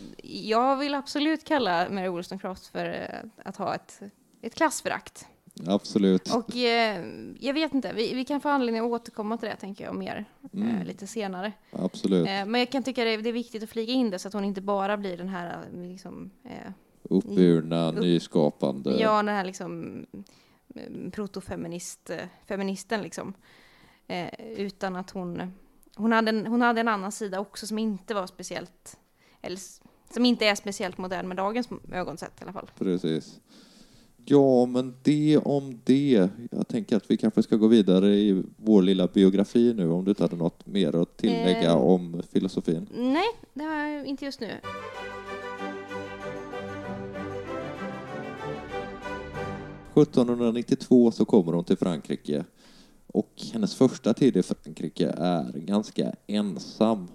[0.49, 4.01] jag vill absolut kalla Mary Wollstonecraft för eh, att ha ett,
[4.43, 5.27] ett klassförakt.
[5.67, 6.35] Absolut.
[6.35, 7.05] Och eh,
[7.41, 10.25] jag vet inte, vi, vi kan få anledning att återkomma till det tänker jag mer
[10.53, 10.77] Mm.
[10.77, 11.53] eh, lite senare.
[11.71, 12.29] Absolut.
[12.29, 14.35] Eh, men jag kan tycka det, det är viktigt att flyga in det så att
[14.35, 18.97] hon inte bara blir den här eh, liksom, eh, Uppburna, upp- nyskapande.
[19.01, 19.73] Ja, den här liksom
[20.77, 23.35] mm, protofeminist, eh, feministen liksom.
[24.07, 25.53] Eh, utan att hon,
[25.97, 28.99] hon hade, en, hon hade en annan sida också som inte var speciellt,
[29.43, 29.59] eller
[30.15, 32.71] som inte är speciellt modern med dagens ögonsätt i alla fall.
[32.79, 33.41] Precis.
[34.27, 36.29] Ja, men det om det.
[36.51, 40.11] Jag tänker att vi kanske ska gå vidare i vår lilla biografi nu, om du
[40.11, 41.77] inte hade något mer att tillägga Eh.
[41.77, 42.87] om filosofin.
[42.95, 44.51] Nej, det har jag inte just nu.
[49.95, 52.45] 1792 så kommer hon till Frankrike
[53.15, 57.09] och hennes första tid i Frankrike är ganska ensam.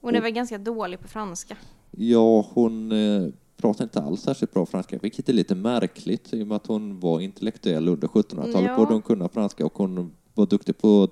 [0.00, 1.56] Hon är väl ganska dålig på franska.
[1.90, 6.46] Ja, hon eh, pratar inte alls särskilt bra franska, vilket är lite märkligt i och
[6.46, 8.70] med att hon var intellektuell under 1700-talet.
[8.70, 8.76] Ja.
[8.76, 11.08] Borde hon kunna franska och hon var duktig på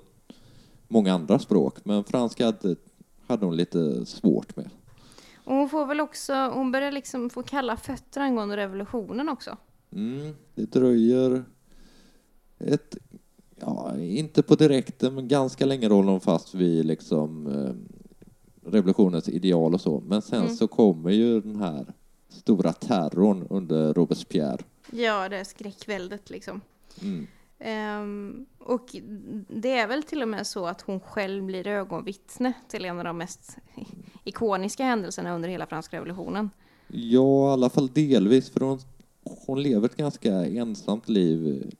[0.87, 2.75] många andra språk, men franska hade,
[3.27, 4.69] hade hon lite svårt med.
[5.43, 9.57] Och hon får väl också, hon börjar liksom få kalla fötter angående revolutionen också.
[9.91, 11.43] Mm, det dröjer
[12.59, 12.97] ett,
[13.65, 19.73] ja, inte på direkten, men ganska länge håller hon fast vid liksom eh, revolutionens ideal
[19.73, 19.99] och så.
[20.07, 20.55] Men sen Mm.
[20.55, 21.85] så kommer ju den här
[22.29, 24.57] stora terrorn under Robespierre.
[24.91, 26.61] Ja, det är skräckväldet liksom.
[27.01, 27.27] Mm.
[27.59, 28.95] Ehm, och
[29.49, 33.03] det är väl till och med så att hon själv blir ögonvittne till en av
[33.03, 33.57] de mest
[34.23, 36.49] ikoniska händelserna under hela franska revolutionen.
[36.87, 38.79] Ja, i alla fall delvis, för hon,
[39.23, 41.71] hon lever ett ganska ensamt liv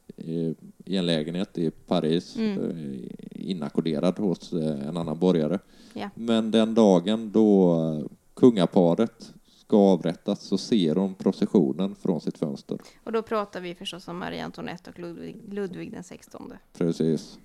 [0.85, 2.59] i, en lägenhet i Paris, Mm.
[2.69, 5.59] eh, inackorderad hos eh, en annan borgare.
[5.93, 6.09] Ja.
[6.15, 12.77] Men den dagen då eh, kungaparet ska avrättas så ser hon processionen från sitt fönster.
[13.03, 16.53] Och då pratar vi förstås om Marie Antoinette och Ludvig, Ludvig den 16.
[16.77, 17.39] Precis.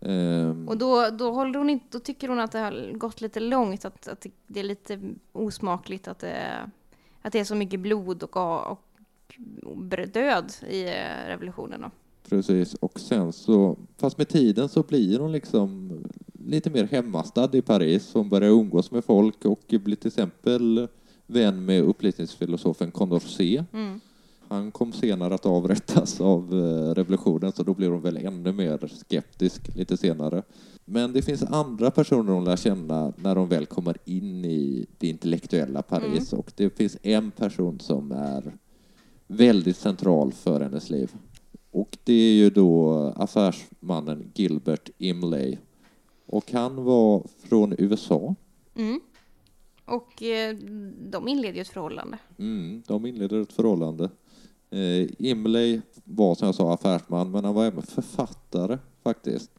[0.00, 3.40] Ehm, Och då, då, håller hon inte, då tycker hon att det har gått lite
[3.40, 5.00] långt, att, att det är lite
[5.32, 6.70] osmakligt att det,
[7.22, 8.36] att det är så mycket blod och,
[8.70, 8.78] och
[10.12, 10.84] död i
[11.26, 11.80] revolutionen.
[11.80, 11.90] Då.
[12.28, 15.98] Precis, och sen så, fast med tiden så blir hon liksom
[16.46, 18.10] lite mer hemmastad i Paris.
[18.14, 20.88] Hon börjar umgås med folk och blir till exempel
[21.26, 23.64] vän med upplysningsfilosofen Condorcet.
[23.72, 24.00] Mm.
[24.48, 28.90] Han kom senare att avrättas av eh, revolutionen så då blir hon väl ännu mer
[29.08, 30.42] skeptisk lite senare.
[30.84, 35.08] Men det finns andra personer hon lär känna när hon väl kommer in i det
[35.08, 38.52] intellektuella Paris och det finns en person som är
[39.26, 41.10] väldigt central för hennes liv.
[41.72, 45.58] Och det är ju då affärsmannen Gilbert Imlay.
[46.26, 48.34] Och han var från USA.
[48.74, 49.00] Mm.
[49.84, 50.56] Och eh,
[51.10, 52.18] de inleder ju ett förhållande.
[52.38, 54.10] Mm, de inleder ett förhållande.
[54.70, 59.50] Eh, Imlay var som jag sa affärsman, men han var även författare faktiskt.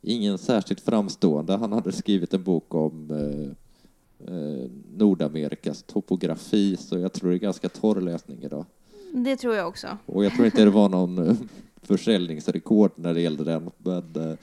[0.00, 1.56] Ingen särskilt framstående.
[1.56, 7.68] Han hade skrivit en bok om eh, Nordamerikas topografi, så jag tror det är ganska
[7.68, 8.66] torr läsning idag.
[9.14, 9.98] Det tror jag också.
[10.06, 11.36] Och jag tror inte det var någon eh,
[11.82, 13.70] försäljningsrekord när det gällde den.
[13.78, 14.36] Men, eh,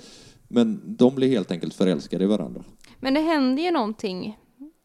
[0.47, 2.63] men de blev helt enkelt förälskade i varandra.
[2.99, 4.37] Men det händer ju någonting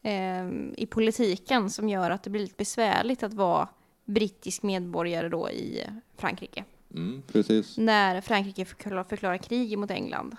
[0.03, 3.67] eh, i politiken som gör att det blir lite besvärligt att vara
[4.05, 5.81] brittisk medborgare då i
[6.17, 6.63] Frankrike.
[6.93, 7.77] Mm, precis.
[7.77, 10.35] När Frankrike förklarar, förklarar krig mot England.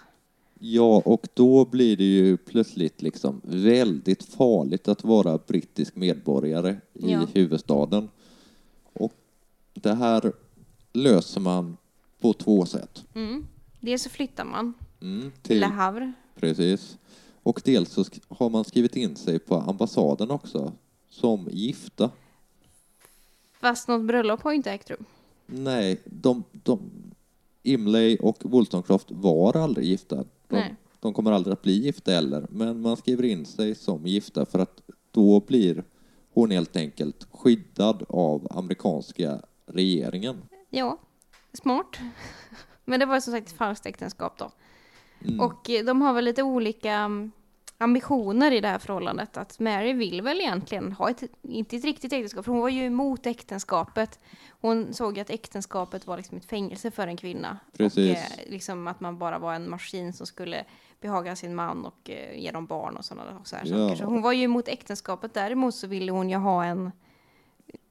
[0.58, 7.12] Ja, och då blir det ju plötsligt liksom väldigt farligt att vara brittisk medborgare i
[7.12, 7.26] Ja.
[7.34, 8.08] huvudstaden.
[9.82, 10.32] Det här
[10.92, 11.76] löser man
[12.20, 13.04] på två sätt.
[13.14, 13.46] Mm.
[13.80, 16.12] Dels så flyttar man Mm, till Le Havre.
[16.36, 16.98] precis.
[17.42, 20.72] Och dels så har man skrivit in sig på ambassaden också
[21.08, 22.10] som gifta.
[23.60, 25.04] Fast något bröllop har ju inte ägt rum.
[25.46, 26.90] Nej, de, de,
[27.62, 30.16] Imlay och Wollstonecraft var aldrig gifta.
[30.16, 30.24] De,
[30.56, 30.74] Nej.
[31.00, 34.58] de kommer aldrig att bli gifta heller, men man skriver in sig som gifta för
[34.58, 35.84] att då blir
[36.34, 40.42] hon helt enkelt skyddad av amerikanska regeringen.
[40.70, 40.98] Ja,
[41.52, 41.96] smart.
[42.84, 44.50] Men det var som sagt ett falskt äktenskap då.
[45.24, 45.40] Mm.
[45.40, 47.32] Och eh, de har väl lite olika mm,
[47.78, 49.36] ambitioner i det här förhållandet.
[49.36, 52.84] Att Mary vill väl egentligen ha ett, inte ett riktigt äktenskap, för hon var ju
[52.86, 54.18] emot äktenskapet.
[54.48, 57.58] Hon såg ju att äktenskapet var liksom ett fängelse för en kvinna.
[57.76, 58.10] Precis.
[58.10, 60.64] Och eh, liksom att man bara var en maskin som skulle
[61.00, 63.76] behaga sin man och eh, ge dem barn och sådana så här Ja.
[63.88, 63.96] saker.
[63.96, 65.34] Så hon var ju emot äktenskapet.
[65.34, 66.92] Däremot så ville hon ju ha en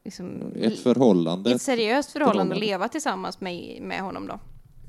[0.06, 1.52] liksom, Ett förhållande.
[1.52, 2.66] ett seriöst förhållande förhållande.
[2.66, 4.40] leva tillsammans med, med honom då.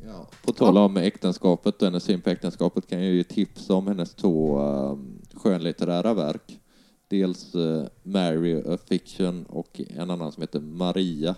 [0.06, 0.26] Ja.
[0.44, 4.14] På tal om äktenskapet och hennes syn på äktenskapet kan jag ju tipsa om hennes
[4.14, 6.60] två um, skönlitterära verk.
[7.08, 11.34] Dels uh, Mary a Fiction och en annan som heter Maria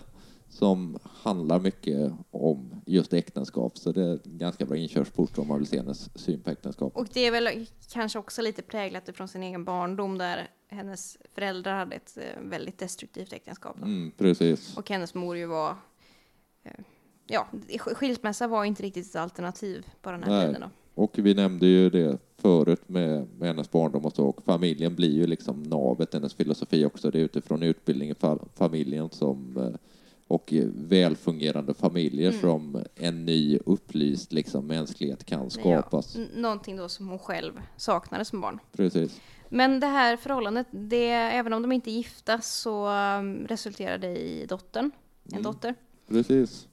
[0.49, 3.77] som handlar mycket om just äktenskap.
[3.77, 6.97] Så det är ganska bra inkörsport om man vill se hennes syn på äktenskap.
[6.97, 11.77] Och det är väl kanske också lite präglat från sin egen barndom där hennes föräldrar
[11.77, 13.77] hade ett eh, väldigt destruktivt äktenskap.
[13.77, 14.77] Mm, precis.
[14.77, 15.75] Och hennes mor ju var...
[16.63, 16.71] eh,
[17.31, 20.45] Ja, sk- skilsmässa var inte riktigt ett alternativ på den här Nej.
[20.47, 20.61] tiden.
[20.61, 21.01] Då.
[21.03, 24.25] Och vi nämnde ju det förut med, med hennes barndom och så.
[24.25, 27.11] Och familjen blir ju liksom navet, hennes filosofi också.
[27.11, 29.75] Det är utifrån utbildning i fa- familjen som eh,
[30.27, 32.41] och välfungerande familjer Mm.
[32.41, 36.15] som en ny upplyst liksom, mänsklighet kan skapas.
[36.17, 38.59] Ja, någonting då som hon själv saknade som barn.
[38.71, 39.21] Precis.
[39.49, 44.17] Men det här förhållandet, det, även om de inte är gifta så um, resulterar det
[44.17, 44.91] i dottern.
[45.23, 45.43] En Mm.
[45.43, 45.75] dotter.
[46.07, 46.67] Precis.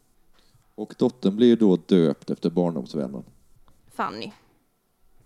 [0.74, 3.22] Och dottern blir då döpt efter barndomsvännen.
[3.94, 4.32] Fanny.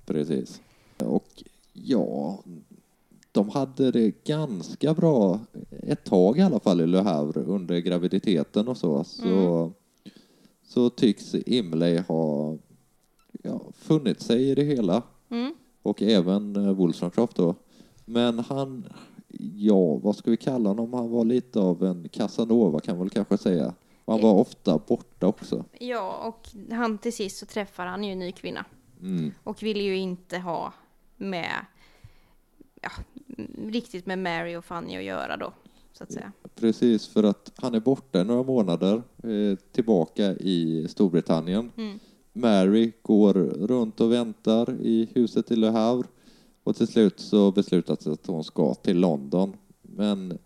[0.07, 0.61] Precis.
[0.99, 1.43] Och
[1.73, 2.39] ja,
[3.33, 5.41] de hade det ganska bra
[5.71, 9.05] ett tag i alla fall i Le Havre under graviditeten och så.
[9.05, 9.73] Så,
[10.63, 12.57] så tycks Imlay ha
[13.43, 15.03] ja, funnit sig i det hela.
[15.29, 15.55] Mm.
[15.83, 17.55] Och även eh, Wollstonecraft då.
[18.05, 18.87] Men han,
[19.55, 20.93] ja, vad ska vi kalla honom?
[20.93, 23.75] Han var lite av en Casanova kan man väl kanske säga.
[24.05, 25.65] Och han var ofta borta också.
[25.79, 28.65] Ja, och han till sist så träffar han ju en ny kvinna.
[29.01, 29.33] Mm.
[29.45, 30.73] Och vill ju inte ha
[31.17, 31.67] med,
[32.83, 32.91] ja,
[33.59, 35.53] riktigt med Mary och Fanny att göra då,
[35.93, 36.33] så att säga.
[36.55, 41.73] Precis, för att han är borta några månader, eh, tillbaka i Storbritannien.
[41.77, 41.99] Mm.
[42.33, 43.35] Mary går
[43.67, 46.09] runt och väntar i huset i Le Havre
[46.65, 49.57] och till slut så beslutas att hon ska till London.
[49.83, 50.39] Men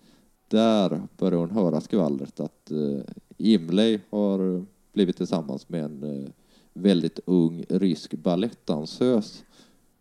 [0.48, 3.00] där börjar hon höra skvallret att eh,
[3.38, 6.30] Imlay har blivit tillsammans med en eh,
[6.72, 9.44] väldigt ung rysk balettdansös.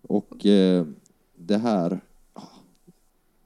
[0.01, 0.85] Och eh,
[1.35, 1.99] det här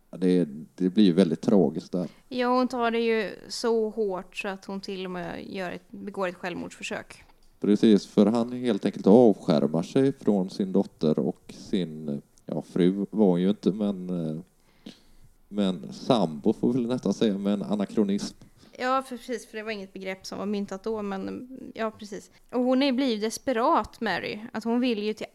[0.09, 2.07] Det, det blir ju väldigt tragiskt där.
[2.29, 5.91] Ja, hon tar det ju så hårt så att hon till och med gör ett,
[5.91, 7.23] begår ett självmordsförsök.
[7.59, 13.25] Precis, för han helt enkelt avskärmar sig från sin dotter och sin, ja fru var
[13.25, 14.41] hon ju inte, men, eh,
[15.47, 18.37] men sambo får vi nästan säga, med en anakronism.
[18.79, 22.31] Ja, för precis, för det var inget begrepp som var myntat då, men ja, precis.
[22.51, 24.39] Och hon är, blir ju desperat, Mary.
[24.53, 25.27] Att hon vill ju till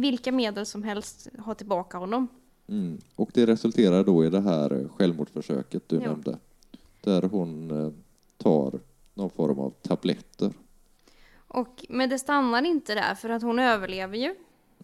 [0.00, 2.28] vilka medel som helst ha tillbaka honom.
[2.68, 2.98] Mm.
[3.16, 6.02] Och det resulterar då i det här självmordsförsöket du Ja.
[6.02, 6.38] nämnde,
[7.00, 7.92] där hon eh,
[8.36, 8.80] tar
[9.14, 10.52] någon form av tabletter.
[11.50, 14.34] Och, men det stannar inte där, för att hon överlever ju.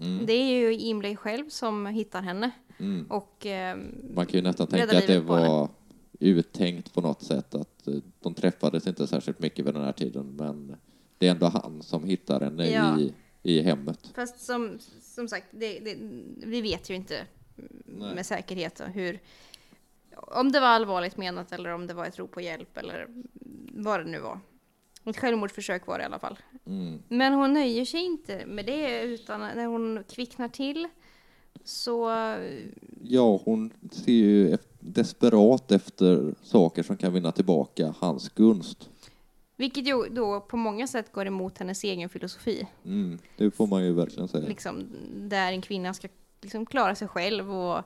[0.01, 0.27] Mm.
[0.27, 2.51] Det är ju Imlay själv som hittar henne.
[2.79, 3.07] Mm.
[3.11, 3.77] Och eh,
[4.15, 5.69] Man kan ju nästan tänka att det var
[6.21, 10.37] uttänkt på något sätt, att eh, de träffades inte särskilt mycket vid den här tiden,
[10.37, 10.77] men
[11.19, 13.01] det är ändå han som hittar henne Ja.
[13.01, 14.11] i, i hemmet.
[14.15, 15.97] Fast som, som sagt, det, det,
[16.47, 17.27] vi vet ju inte
[17.85, 18.15] Nej.
[18.15, 19.21] med säkerhet hur...
[20.17, 23.07] Om det var allvarligt menat eller om det var ett rop på hjälp eller
[23.73, 24.41] vad det nu var.
[25.07, 26.39] Ett självmordsförsök var det i alla fall.
[26.67, 27.03] Mm.
[27.09, 30.89] Men hon nöjer sig inte med det utan när hon kvicknar till
[31.65, 32.11] så...
[33.03, 38.91] Ja, hon ser ju desperat efter saker som kan vinna tillbaka hans gunst.
[39.57, 42.67] Vilket ju då på många sätt går emot hennes egen filosofi.
[42.85, 44.49] Mm, det får man ju verkligen säga.
[44.49, 46.09] Liksom, där en kvinna ska
[46.41, 47.83] liksom klara sig själv och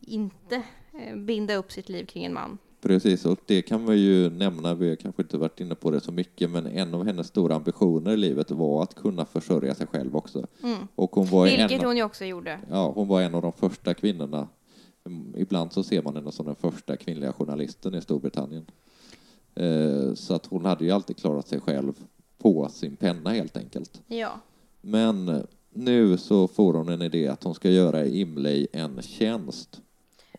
[0.00, 2.58] inte eh, binda upp sitt liv kring en man.
[2.82, 6.00] Precis, och det kan vi ju nämna, vi har kanske inte varit inne på det
[6.00, 9.86] så mycket, men en av hennes stora ambitioner i livet var att kunna försörja sig
[9.86, 10.46] själv också.
[10.62, 10.78] Mm.
[10.94, 12.58] Och hon var, Vilket en, hon ju också gjorde.
[12.70, 14.48] ja, hon var en av de första kvinnorna.
[15.06, 18.66] Mm, Ibland så ser man henne som den första kvinnliga journalisten i Storbritannien.
[19.54, 21.92] Eh, Så att hon hade ju alltid klarat sig själv
[22.38, 24.02] på sin penna helt enkelt.
[24.06, 24.40] Ja.
[24.80, 29.80] Men nu så får hon en idé att hon ska göra Imlay en tjänst.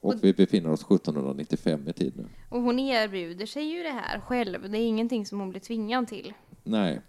[0.03, 2.29] Och vi befinner oss 1795 i tiden.
[2.49, 4.71] Och hon erbjuder sig ju det här själv.
[4.71, 6.33] Det är ingenting som hon blir tvingad till.
[6.63, 7.01] Nej,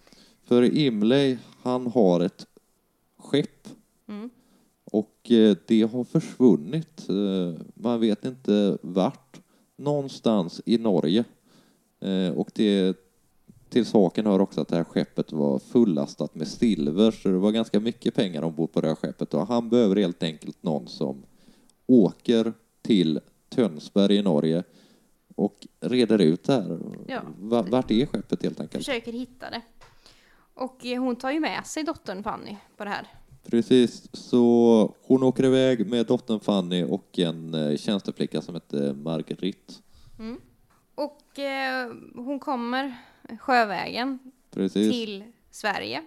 [0.45, 2.47] för Imlay, han har ett
[3.19, 3.69] skepp
[4.09, 4.31] Mm.
[4.85, 7.09] och eh, det har försvunnit.
[7.09, 9.41] Eh, Man vet inte vart.
[9.77, 11.25] Någonstans i Norge.
[12.01, 12.97] Eh, Och det
[13.69, 17.53] till saken hör också att det här skeppet var fullastat med silver, så det var
[17.53, 19.35] ganska mycket pengar ombord på det här skeppet.
[19.35, 21.23] Och han behöver helt enkelt någon som
[21.87, 22.53] åker
[22.85, 24.63] till Tönsberg i Norge
[25.35, 26.79] och reder ut det här.
[27.07, 27.21] Ja.
[27.39, 28.85] Va- Vart är skeppet helt enkelt?
[28.85, 29.61] Försöker hitta det.
[30.55, 33.07] Och eh, hon tar ju med sig dottern Fanny på det här.
[33.47, 39.75] Precis, så hon åker iväg med dottern Fanny och en eh, tjänsteflicka som heter Marguerite.
[40.95, 42.95] Och eh, hon kommer
[43.41, 44.19] sjövägen
[44.51, 44.91] Precis.
[44.93, 46.03] till Sverige.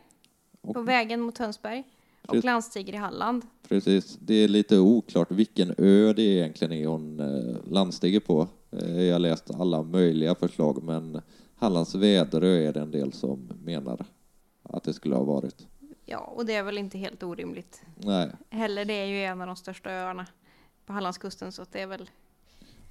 [0.61, 1.83] Och- På vägen mot Tönsberg.
[2.27, 3.41] Och landstiger i Halland.
[3.67, 4.17] Precis.
[4.21, 8.47] Det är lite oklart vilken ö det egentligen är hon eh, landstiger på.
[8.71, 11.21] Eh, jag har läst alla möjliga förslag, men
[11.55, 14.05] Hallands Väderö är det en del som menar
[14.63, 15.67] att det skulle ha varit.
[16.05, 18.29] Ja, och det är väl inte helt orimligt Nej.
[18.49, 18.85] heller.
[18.85, 20.25] Det är ju en av de största öarna
[20.85, 22.09] på Hallandskusten så det är väl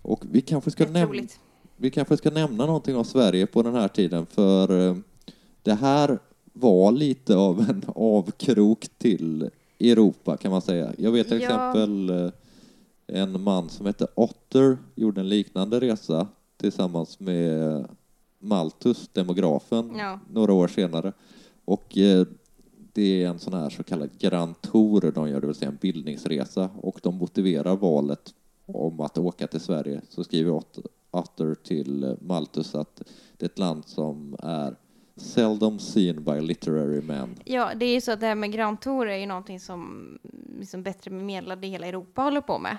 [0.02, 1.40] Och vi kanske ska troligt.
[1.76, 4.96] vi kanske ska nämna någonting om Sverige på den här tiden, för eh,
[5.62, 6.18] det här
[6.60, 9.50] var lite av en avkrok till
[9.80, 10.92] Europa kan man säga.
[10.98, 11.46] Jag vet till Ja.
[11.46, 12.30] exempel eh,
[13.06, 17.86] en man som hette Otter gjorde en liknande resa tillsammans med
[18.38, 20.20] Malthus, demografen, Ja.
[20.32, 21.12] några år senare.
[21.64, 22.26] Och eh,
[22.92, 25.78] det är en sån här så kallad Grand Tour de gör, det vill säga en
[25.80, 26.70] bildningsresa.
[26.80, 28.34] Och de motiverar valet
[28.66, 30.00] om att åka till Sverige.
[30.08, 33.02] Så skriver Ot- Otter till Malthus att
[33.36, 34.76] det är ett land som är
[35.16, 37.36] seldom seen by literary men.
[37.44, 40.08] Ja, det är ju så att det här med Grand Tour är ju någonting som
[40.58, 42.76] liksom bättre bemedlade i hela Europa håller på med.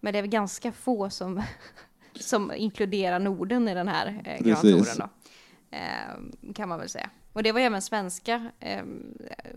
[0.00, 1.42] Men det är väl ganska få som,
[2.20, 4.62] som inkluderar Norden i den här eh, Grand.
[4.62, 5.08] Touren då.
[5.70, 7.10] Eh, kan man väl säga.
[7.32, 8.84] Och det var ju även svenska eh,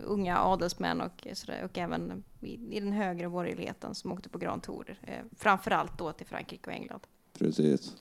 [0.04, 4.62] unga adelsmän och, sådär, och även i, i den högre borgerligheten som åkte på Grand
[4.62, 4.98] Tour.
[5.02, 7.00] Eh, framförallt då till Frankrike och England.
[7.38, 7.96] Precis.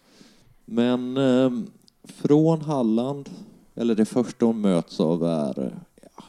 [0.66, 1.68] Men ehm,
[2.04, 3.30] från Halland,
[3.76, 6.24] eller det första hon möts av är ja,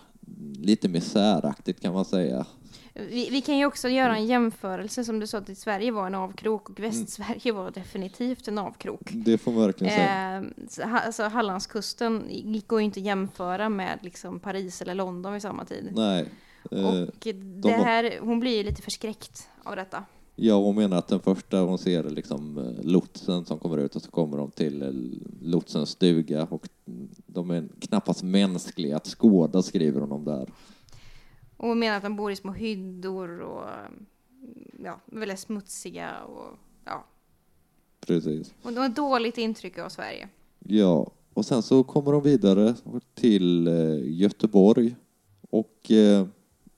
[0.59, 2.47] lite misäraktigt kan man säga.
[2.95, 6.15] Vi, vi kan ju också göra en jämförelse som du sa att Sverige var en
[6.15, 9.11] avkrok och Västsverige var definitivt en avkrok.
[9.13, 10.45] Det får man verkligen säga.
[10.87, 12.29] Eh, alltså Hallandskusten
[12.67, 15.93] går ju inte att jämföra med liksom Paris eller London vid samma tid.
[15.97, 16.29] Nej.
[16.71, 17.27] Eh, Och
[17.63, 20.05] det här, hon blir ju lite förskräckt av detta.
[20.37, 23.97] Ja, hon menar att den första hon ser är liksom eh, lotsen som kommer ut
[23.97, 24.91] och så kommer de till eh,
[25.43, 26.69] lotsens stuga och
[27.27, 30.49] de är knappast mänskliga att skåda, skriver hon om där.
[31.57, 33.69] Och hon menar att de bor i små hyddor och
[34.85, 37.05] ja, väldigt smutsiga och ja.
[38.07, 38.55] Precis.
[38.63, 40.29] Och det var ett dåligt intryck av Sverige.
[40.59, 42.75] Ja, och sen så kommer de vidare
[43.15, 44.95] till eh, Göteborg.
[45.51, 45.91] Och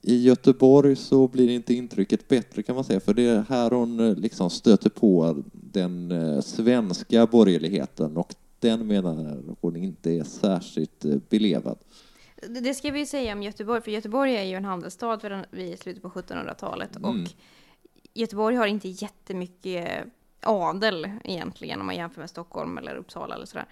[0.06, 4.00] i Göteborg så blir inte intrycket bättre kan man säga, för det är här hon
[4.00, 11.04] eh, liksom stöter på den eh, svenska borgerligheten och den menar hon inte är särskilt
[11.04, 11.78] eh, belevad.
[12.48, 15.78] Det- ska vi säga om Göteborg, för Göteborg är ju en handelsstad för den, vid
[15.78, 16.96] slutet på 1700-talet.
[16.96, 17.10] Mm.
[17.22, 17.28] Och
[18.14, 19.88] Göteborg har inte jättemycket
[20.46, 23.66] adel egentligen om man jämför med Stockholm eller Uppsala eller sådär.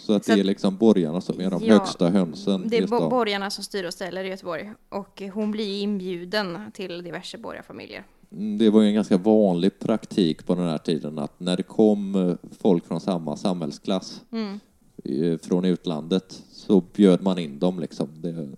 [0.00, 2.76] Så att Så det är att- liksom borgarna som är de Ja, högsta hönsen Det
[2.78, 4.72] är bo- borgarna som styr och ställer i Göteborg.
[4.88, 8.04] Och hon blir ju inbjuden till diverse borgarfamiljer.
[8.32, 11.62] Mm, Det var ju en ganska vanlig praktik på den här tiden att när det
[11.62, 14.60] kom eh, folk från samma samhällsklass Mm.
[15.04, 18.08] eh, från utlandet så bjöd man in dem liksom.
[18.16, 18.48] Det,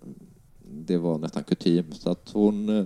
[0.63, 1.91] det var nästan kutym.
[1.91, 2.85] Så att hon eh,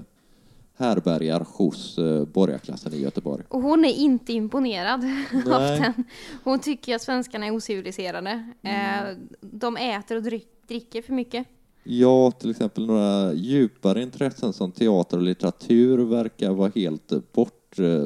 [0.77, 3.43] härbergar hos eh, borgarklassen i Göteborg.
[3.49, 5.03] Och hon är inte imponerad
[5.51, 6.03] av den.
[6.43, 8.53] Hon tycker att svenskarna är ociviliserade.
[8.61, 9.07] Mm.
[9.07, 10.23] Eh, de äter och
[10.67, 11.47] dricker för mycket.
[11.83, 18.05] Ja, till exempel några djupare intressen som teater och litteratur verkar vara helt bort, eh,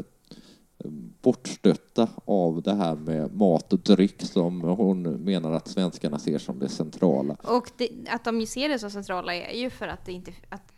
[1.21, 6.59] bortstötta av det här med mat och dryck som hon menar att svenskarna ser som
[6.59, 7.35] det centrala.
[7.43, 10.70] Och det, att de ser det så centrala är ju för att det inte, att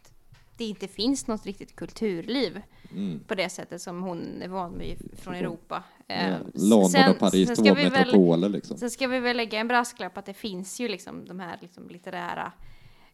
[0.63, 2.61] det inte finns något riktigt kulturliv
[2.91, 3.19] Mm.
[3.27, 5.83] på det sättet som hon är van vid från Europa.
[6.07, 8.77] Ja, Eh, London sen- och Paris, sen två ska vi väl- metropoler liksom.
[8.77, 11.89] Sen ska vi väl lägga en brasklapp att det finns ju liksom de här liksom
[11.89, 12.51] litterära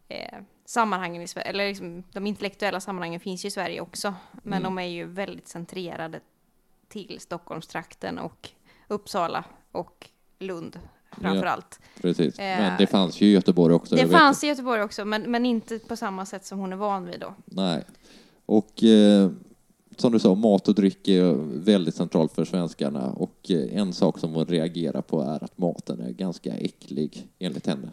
[0.07, 4.13] eh, sammanhangen i Sverige, eller liksom de intellektuella sammanhangen finns ju i Sverige också.
[4.43, 4.63] Men Mm.
[4.63, 6.19] de är ju väldigt centrerade
[6.87, 8.49] till Stockholmstrakten och
[8.87, 10.79] Uppsala och Lund
[11.19, 11.79] framför Ja, allt.
[12.01, 12.39] Precis.
[12.39, 13.95] Eh, Men det fanns ju i Göteborg också.
[13.95, 17.05] Det fanns i Göteborg också, men, men inte på samma sätt som hon är van
[17.05, 17.33] vid då.
[17.45, 17.83] Nej.
[18.45, 19.29] Och eh,
[19.97, 24.19] som du sa, mat och dryck är väldigt centralt för svenskarna och eh, en sak
[24.19, 27.89] som hon reagerar på är att maten är ganska äcklig enligt henne.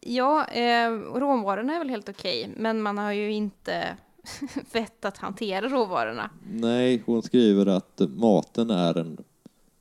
[0.00, 3.84] Ja, eh, råvarorna är väl helt okej, men man har ju inte
[4.72, 6.30] vett att hantera råvarorna.
[6.52, 9.18] Nej, hon skriver att maten är en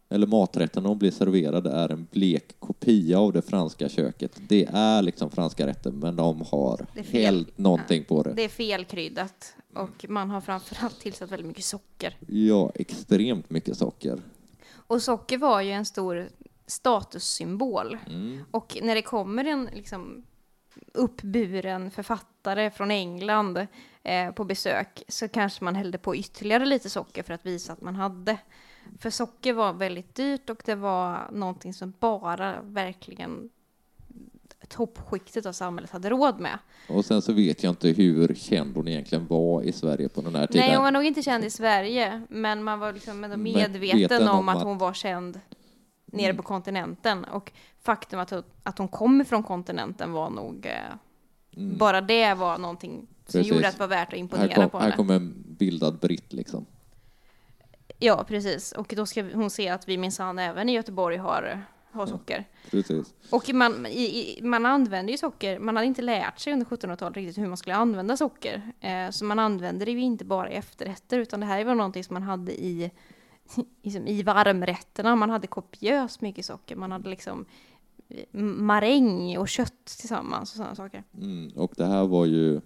[0.09, 4.41] eller maträtten hon blir serverad är en blek kopia av det franska köket.
[4.47, 8.33] Det är liksom franska rätter, men de har hällt någonting på det.
[8.33, 12.17] Det är felkryddat och man har framförallt tillsatt väldigt mycket socker.
[12.27, 14.21] Ja, extremt mycket socker.
[14.71, 16.29] Och socker var ju en stor
[16.67, 17.97] statussymbol.
[18.07, 18.43] Mm.
[18.51, 20.23] Och när det kommer en liksom
[20.93, 23.67] uppburen författare från England
[24.03, 27.81] eh, på besök så kanske man hällde på ytterligare lite socker för att visa att
[27.81, 28.37] man hade.
[28.99, 33.49] För socker var väldigt dyrt och det var någonting som bara verkligen
[34.67, 36.59] toppskiktet av samhället hade råd med.
[36.89, 40.35] Och sen så vet jag inte hur känd hon egentligen var i Sverige på den
[40.35, 40.65] här tiden.
[40.67, 44.39] Nej, hon var nog inte känd i Sverige, men man var liksom medveten Medveten om,
[44.39, 45.39] om att att- hon var känd
[46.05, 46.37] nere Mm.
[46.37, 47.23] på kontinenten.
[47.25, 50.65] Och faktum att hon, att hon kommer från kontinenten var nog...
[50.65, 50.71] Eh,
[51.57, 51.77] Mm.
[51.77, 52.91] Bara det var någonting
[53.25, 53.53] som Precis.
[53.53, 54.95] gjorde att det var värt att här, imponera kom, på här henne.
[54.95, 56.65] kommer en bildad britt liksom.
[57.99, 58.71] Ja, precis.
[58.71, 62.45] Och då ska hon se att vi minsann även i Göteborg har, har socker.
[62.71, 63.13] Precis.
[63.29, 67.17] Och man, i, i, man använder ju socker, man hade inte lärt sig under 1700-talet
[67.17, 68.71] riktigt hur man skulle använda socker.
[68.79, 72.03] Eh, så man använde det ju inte bara i efterrätter, utan det här var någonting
[72.03, 72.91] som man hade i,
[73.83, 75.15] liksom, i varmrätterna.
[75.15, 76.75] Man hade kopiöst mycket socker.
[76.75, 77.45] Man hade liksom
[78.09, 81.03] eh, maräng och kött tillsammans och sådana saker.
[81.13, 81.51] Mm.
[81.55, 82.61] Och det här var ju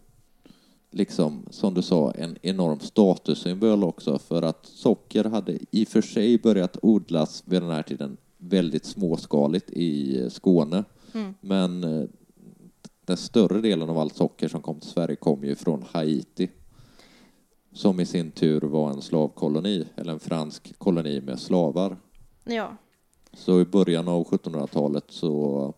[0.92, 6.02] liksom, som du sa, en enorm statussymbol också för att socker hade i och för
[6.02, 10.84] sig börjat odlas vid den här tiden väldigt småskaligt i Skåne.
[11.14, 11.34] Mm.
[11.42, 12.08] Men eh,
[13.06, 16.50] den större delen av allt socker som kom till Sverige kom ju från Haiti.
[17.74, 21.98] Som i sin tur var en slavkoloni, eller en fransk koloni med slavar.
[22.44, 22.78] Ja,
[23.34, 25.74] Så i början av 1700-talet så,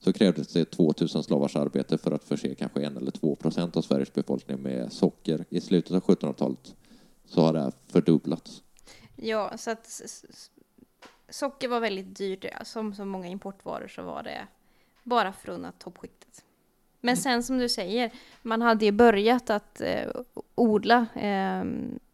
[0.00, 3.82] så krävdes det 2000 slavars arbete för att förse kanske en eller två procent av
[3.82, 5.44] Sveriges befolkning med socker.
[5.48, 6.74] I slutet av 1700-talet
[7.26, 8.62] så har det här fördubblats.
[9.16, 10.02] ja så att
[11.28, 12.44] socker var väldigt dyrt.
[12.64, 14.46] Som så många importvaror så var det
[15.04, 16.44] bara förunnat toppskiktet.
[17.00, 18.10] Men sen som du säger,
[18.42, 20.10] man hade ju börjat att eh,
[20.54, 21.64] odla eh,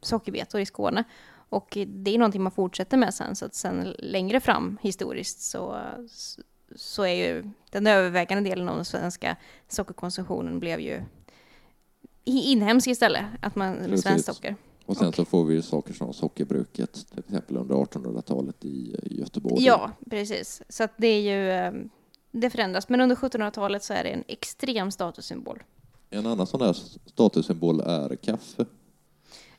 [0.00, 1.04] sockerbetor i Skåne.
[1.48, 5.80] Och det är någonting man fortsätter med sen, så att sen längre fram historiskt så,
[6.76, 9.36] så är ju den övervägande delen av den svenska
[9.68, 11.02] sockerkonsumtionen blev ju
[12.24, 14.02] i- inhemsk istället, att man Precis.
[14.02, 14.56] svenskt socker.
[14.86, 18.96] Och sen Och- så får vi ju saker som sockerbruket, till exempel under 1800-talet i
[19.02, 19.64] i Göteborg.
[19.64, 20.62] Ja, precis.
[20.68, 21.72] Så att det är ju, eh,
[22.30, 22.88] det förändras.
[22.88, 25.62] Men under 1700-talet så är det en extrem statussymbol.
[26.10, 26.72] En annan sån där
[27.06, 28.64] statussymbol är kaffe.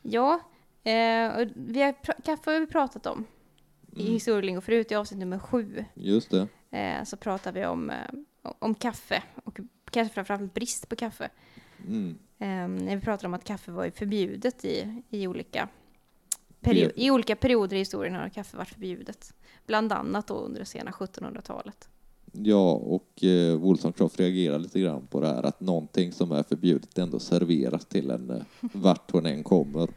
[0.01, 0.39] Ja,
[0.87, 1.93] Eh, vi har,
[2.23, 3.25] kaffe har vi pratat om
[3.95, 4.13] i Mm.
[4.13, 5.85] historielingo förut i avsnitt nummer sju.
[5.93, 6.47] Just det.
[6.76, 7.95] Eh, så pratar vi om, eh,
[8.59, 9.59] om kaffe och
[9.91, 11.30] kanske framförallt brist på kaffe.
[11.88, 12.09] Mm.
[12.39, 15.69] Eh, när vi pratar om att kaffe var ju förbjudet i, i, olika
[16.61, 19.34] perio- Det- i olika perioder i historien har kaffe varit förbjudet.
[19.67, 21.89] Bland annat då under det sena 1700-talet.
[22.32, 26.97] Ja, och eh, Wollstonecraft reagerar lite grann på det här att någonting som är förbjudet
[26.97, 29.89] ändå serveras till en eh, vart hon än kommer.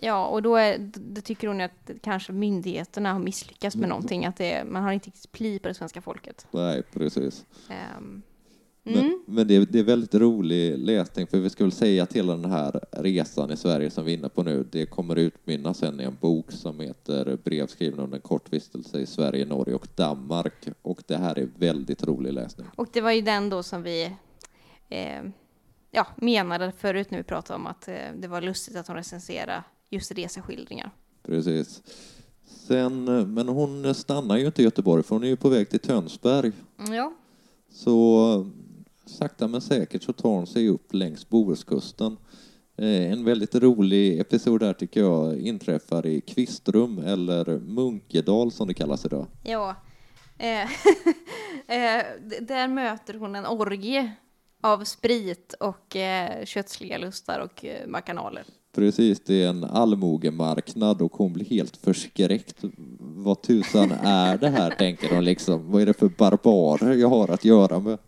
[0.00, 4.36] Ja, och då, är, då tycker hon att kanske myndigheterna har misslyckats med någonting, att
[4.36, 6.46] det, man har inte riktigt pli på det svenska folket.
[6.50, 7.44] Nej, precis.
[8.82, 9.24] Men, mm.
[9.26, 12.36] men det, är- det är väldigt rolig läsning, för vi ska väl säga att hela
[12.36, 16.00] den här resan i Sverige som vi är inne på nu, det kommer utmynna sen
[16.00, 19.88] i en bok som heter Brev skrivna under en kort vistelse i Sverige, Norge och
[19.94, 20.68] Danmark.
[20.82, 22.66] Och det här är väldigt rolig läsning.
[22.76, 24.12] Och det var ju den då som vi
[24.88, 25.22] eh,
[25.90, 29.62] ja, menade förut när vi pratade om att eh, det var lustigt att hon recenserade
[29.90, 30.90] just reseskildringar.
[31.22, 31.82] Precis.
[32.46, 35.70] Sen, eh, men hon stannar ju inte i Göteborg, för hon är ju på väg
[35.70, 36.52] till Tönsberg.
[36.78, 37.12] Mm, Ja,
[37.70, 38.46] Så eh,
[39.06, 42.16] sakta men säkert så tar hon sig upp längs Bohuskusten.
[42.78, 48.74] Eh, En väldigt rolig episod där tycker jag inträffar i Kvistrum eller Munkedal som det
[48.74, 49.26] kallas idag.
[49.42, 49.76] ja.
[50.38, 50.68] Eh,
[52.40, 54.12] där möter hon en orgie
[54.60, 58.44] av sprit och eh, kötsliga lustar och eh, bakanaler.
[58.76, 62.64] Precis, det är en allmogemarknad och hon blir helt förskräckt.
[62.98, 65.70] Vad tusan är det här, tänker hon liksom.
[65.70, 67.98] Vad är det för barbarer jag har att göra med?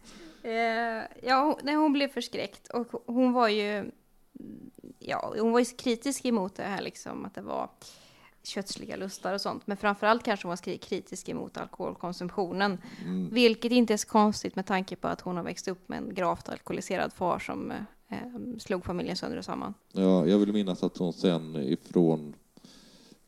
[0.43, 3.91] Eh, ja, nej, hon blev förskräckt och hon var ju
[4.99, 7.71] ja, hon var ju kritisk emot det här liksom att det var
[8.43, 9.67] kötsliga lustar och sånt.
[9.67, 12.79] Men framförallt kanske hon var kritisk emot alkoholkonsumtionen.
[13.05, 13.29] Mm.
[13.31, 16.15] Vilket inte är så konstigt med tanke på att hon har växt upp med en
[16.15, 17.73] gravt alkoholiserad far som
[18.09, 18.19] eh,
[18.59, 19.75] slog familjen sönder och samman.
[19.93, 22.35] Ja, jag vill minnas att hon sen ifrån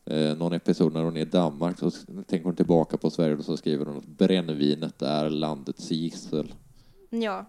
[0.05, 1.91] eh, någon episod när hon är i Danmark så
[2.27, 6.53] tänker hon tillbaka på Sverige och så skriver hon att brännvinet är landets gissel.
[7.09, 7.45] Ja,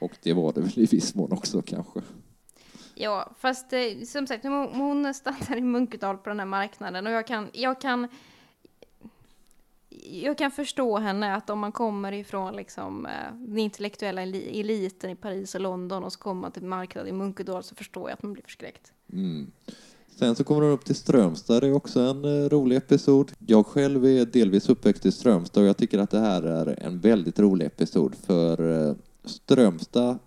[0.00, 2.00] Och det var det väl i viss mån också kanske.
[2.94, 7.12] Ja, fast eh, som sagt, hon, hon stannar i Munkedal på den här marknaden och
[7.12, 8.08] jag kan, jag kan
[10.22, 15.10] jag kan förstå henne att om man kommer ifrån liksom, eh, den intellektuella eli- eliten
[15.10, 18.16] i Paris och London och så kommer man till marknaden i Munkedal så förstår jag
[18.16, 18.92] att man blir förskräckt.
[19.12, 19.50] Mm.
[20.18, 23.32] Sen så kommer hon upp till Strömstad, det är också en eh, rolig episod.
[23.46, 27.00] Jag själv är delvis uppväxt i Strömstad och jag tycker att det här är en
[27.00, 30.18] väldigt rolig episod för eh, Strömstad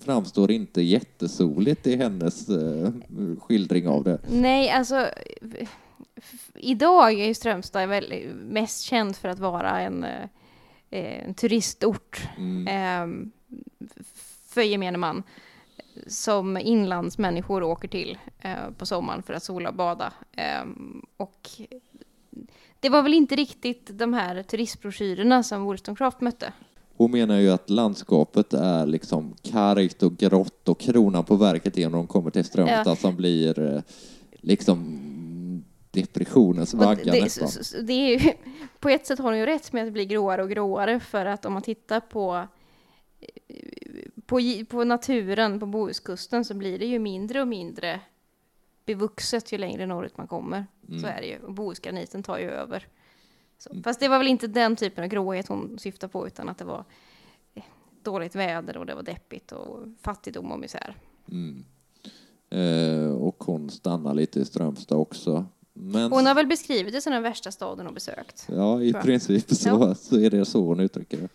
[0.00, 2.46] framstår inte jättesoligt i hennes
[3.40, 4.18] skildring av det.
[4.30, 5.06] Nej, alltså
[6.54, 10.28] idag är ju Strömstad väl mest känd för att vara en, eh,
[10.90, 12.28] en turistort.
[12.38, 12.66] Mm.
[12.68, 13.32] eh,
[14.46, 15.22] för gemene man
[16.06, 20.12] som inlandsmänniskor åker till eh, på sommaren för att sola och bada.
[20.32, 20.64] Eh,
[21.16, 21.50] och
[22.80, 26.52] det var väl inte riktigt de här turistbroschyrerna som Wollstonecraft mötte.
[26.96, 31.88] Hon menar ju att landskapet är liksom kargt och grått och kronan på verket är
[31.88, 32.96] när de kommer till Strömstad Ja.
[32.96, 33.82] som blir eh,
[34.40, 34.98] liksom
[35.92, 37.48] depressionens vagga det, nästan.
[37.48, 38.32] så- så- det är ju,
[38.80, 41.26] på ett sätt har hon ju rätt med att det blir gråare och gråare för
[41.26, 42.48] att om man tittar på
[44.26, 48.00] på, gi- på naturen på Bohuskusten så blir det ju mindre och mindre
[48.84, 50.66] bevuxet ju längre norrut man kommer.
[50.86, 51.04] Så Mm.
[51.04, 51.38] är det ju.
[51.38, 52.86] Och Bohusgraniten tar ju över.
[53.58, 53.82] Så.
[53.84, 56.64] Fast det var väl inte den typen av gråhet hon syftar på utan att det
[56.64, 56.84] var
[57.54, 57.62] eh,
[58.02, 60.96] dåligt väder och det var deppigt och fattigdom och misär.
[61.30, 61.64] Mm.
[62.50, 65.46] Eh, och hon stannar lite i Strömstad också.
[65.74, 68.46] Men Hon har väl beskrivit det som den värsta staden hon besökt.
[68.48, 69.94] ja, i princip så, Ja.
[69.94, 71.28] så är det så hon uttrycker det.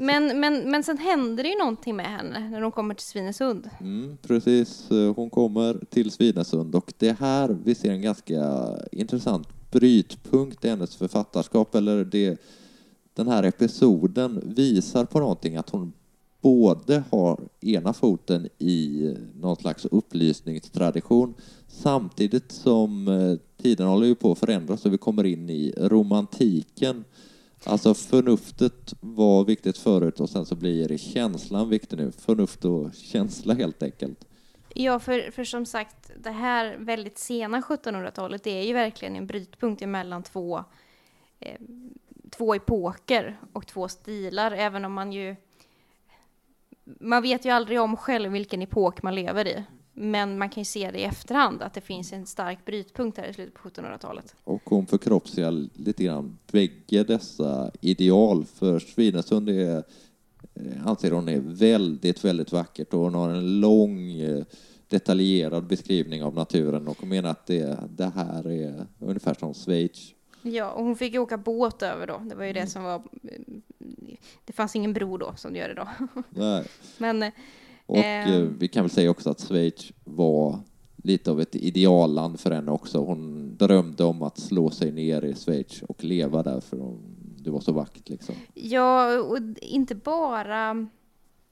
[0.00, 3.70] Men, men, men sen händer det ju någonting med henne när de kommer till Svinesund.
[3.80, 8.42] Mm, precis, Eh, hon kommer till Svinesund och det är här vi ser en ganska
[8.92, 11.74] intressant brytpunkt i hennes författarskap.
[11.74, 12.40] Eller det,
[13.14, 15.92] den här episoden visar på någonting att hon
[16.40, 21.34] både har ena foten i någon slags upplysningstradition
[21.68, 27.04] samtidigt som eh, tiden håller ju på att förändras och vi kommer in i romantiken.
[27.64, 32.12] Alltså förnuftet var viktigt förut och sen så blir känslan viktig nu.
[32.12, 34.24] Förnuft och känsla helt enkelt.
[34.74, 39.26] Ja, för, för som sagt, det här väldigt sena 1700-talet, det är ju verkligen en
[39.26, 40.64] brytpunkt emellan två,
[41.40, 41.60] eh,
[42.30, 45.36] två epoker och två stilar, även om man ju...
[47.00, 49.64] Man vet ju aldrig om själv vilken epok man lever i.
[49.94, 53.28] Men man kan ju se det i efterhand, att det finns en stark brytpunkt här
[53.28, 54.34] i slutet på 1700-talet.
[54.44, 58.44] Och hon förkroppsligar lite grann bägge dessa ideal.
[58.44, 59.76] För Svinesund är,
[60.54, 64.44] eh, anser hon är väldigt, väldigt vackert och hon har en lång eh,
[64.88, 70.14] detaljerad beskrivning av naturen och menar att det, det här är ungefär som Schweiz.
[70.42, 72.22] Ja, och hon fick ju åka båt över då.
[72.24, 73.02] Det var ju det som var...
[74.44, 75.88] Det fanns ingen bro då, som det gör idag.
[76.30, 76.66] Nej.
[76.98, 77.32] Men
[77.86, 78.34] Och Eh.
[78.34, 80.58] eh, vi kan väl säga också att Schweiz var
[80.96, 82.98] lite av ett idealland för henne också.
[83.04, 86.96] Hon drömde om att slå sig ner i Schweiz och leva där för
[87.38, 88.34] det var så vackert liksom.
[88.54, 90.86] Ja, och inte bara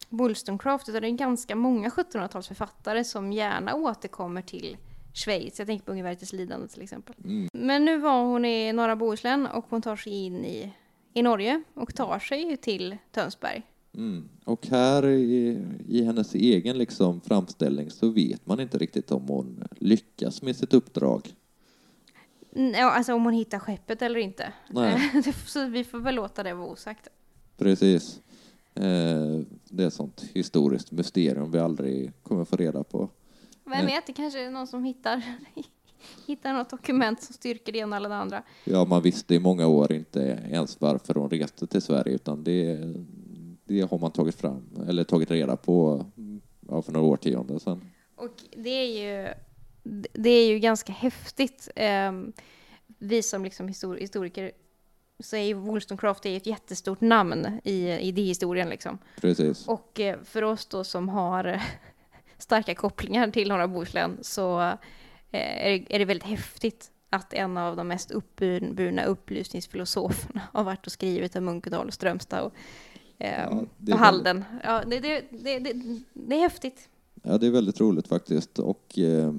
[0.08, 4.76] Wollstonecraft, utan det är ganska många 1700-talsförfattare som gärna återkommer till
[5.16, 5.58] Schweiz.
[5.58, 7.14] Jag tänker på Ungverkets lidande till exempel.
[7.24, 7.48] Mm.
[7.52, 10.72] Men nu var hon i norra Bohuslän och hon tar sig in i,
[11.14, 13.62] i Norge och tar sig till Tönsberg.
[13.94, 14.28] Mm.
[14.44, 19.64] Och här i, i hennes egen liksom framställning så vet man inte riktigt om hon
[19.70, 21.34] lyckas med sitt uppdrag.
[22.50, 24.52] Ja, alltså om hon hittar skeppet eller inte.
[25.46, 27.08] Så vi får väl låta det vara osagt.
[27.56, 28.20] Precis.
[28.74, 33.08] Eh, det är ett sånt historiskt mysterium vi aldrig kommer få reda på.
[33.66, 33.94] Vem Nej.
[33.94, 35.22] vet, det kanske är någon som hittar,
[36.26, 38.42] hittar något dokument som styrker det ena eller det andra.
[38.64, 42.78] Ja, man visste i många år inte ens varför hon reste till Sverige utan det,
[43.64, 46.06] det har man tagit fram, eller tagit reda på
[46.68, 47.80] ja, för några årtionden sedan.
[48.14, 48.86] Och det är
[49.22, 49.28] ju,
[50.12, 51.68] det är ju ganska häftigt.
[51.76, 52.32] Ehm,
[52.98, 54.52] vi som liksom histor- historiker
[55.20, 58.98] så är ju Wollstonecraft är ju ett jättestort namn i idéhistorien liksom.
[59.20, 59.68] Precis.
[59.68, 61.62] Och eh, för oss då som har
[62.38, 67.88] starka kopplingar till norra Bohuslän så eh, är det, väldigt häftigt att en av de
[67.88, 72.52] mest uppburna upplysningsfilosoferna har varit och skrivit om Munkedal och Strömstad och,
[73.18, 74.44] eh, Ja, det är och Halden.
[74.64, 75.72] Ja, det, det, det, det,
[76.12, 76.88] det är häftigt.
[77.22, 78.58] Ja, det är väldigt roligt faktiskt.
[78.58, 79.32] Och eh,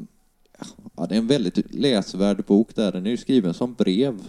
[0.95, 2.91] ja, det är en väldigt läsvärd bok där.
[2.91, 4.19] Den är ju skriven som brev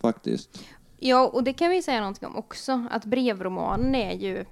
[0.00, 0.64] faktiskt.
[0.98, 4.44] Ja, och det kan vi säga någonting om också, att brevromanen är ju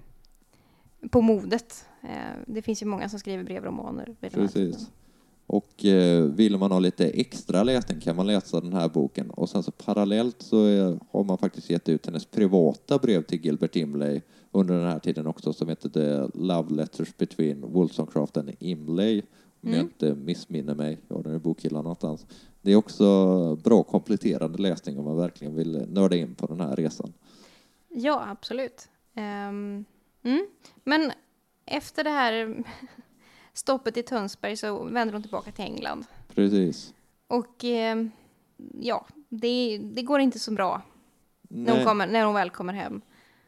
[1.11, 1.87] på modet.
[2.03, 2.09] Eh,
[2.47, 4.17] det finns ju många som skriver brevromaner.
[4.21, 4.91] Precis.
[5.47, 9.31] Och eh, vill man ha lite extra läsning kan man läsa den här boken.
[9.31, 13.45] Och sen så parallellt så är, har man faktiskt gett ut hennes privata brev till
[13.45, 14.21] Gilbert Imlay
[14.53, 19.23] under den här tiden också som heter The Love Letters Between Wollstonecraft and Imlay.
[19.63, 19.87] Om jag Mm.
[19.87, 20.99] inte missminner mig.
[21.09, 22.27] Jag har den i bokhyllan någonstans.
[22.63, 26.77] Det är också bra kompletterande läsning om man verkligen vill nörda in på den här
[26.77, 27.13] resan.
[27.89, 28.89] Ja, absolut.
[29.15, 29.85] Ehm,
[30.23, 30.47] mm.
[30.85, 31.13] Men
[31.71, 32.65] efter det här
[33.53, 36.05] stoppet i Tönsberg så vänder hon tillbaka till England.
[36.35, 36.95] Precis.
[37.27, 38.11] Och ehm,
[38.81, 40.83] ja, det, det går inte så bra
[41.49, 43.01] när hon, kommer, när hon väl kommer hem.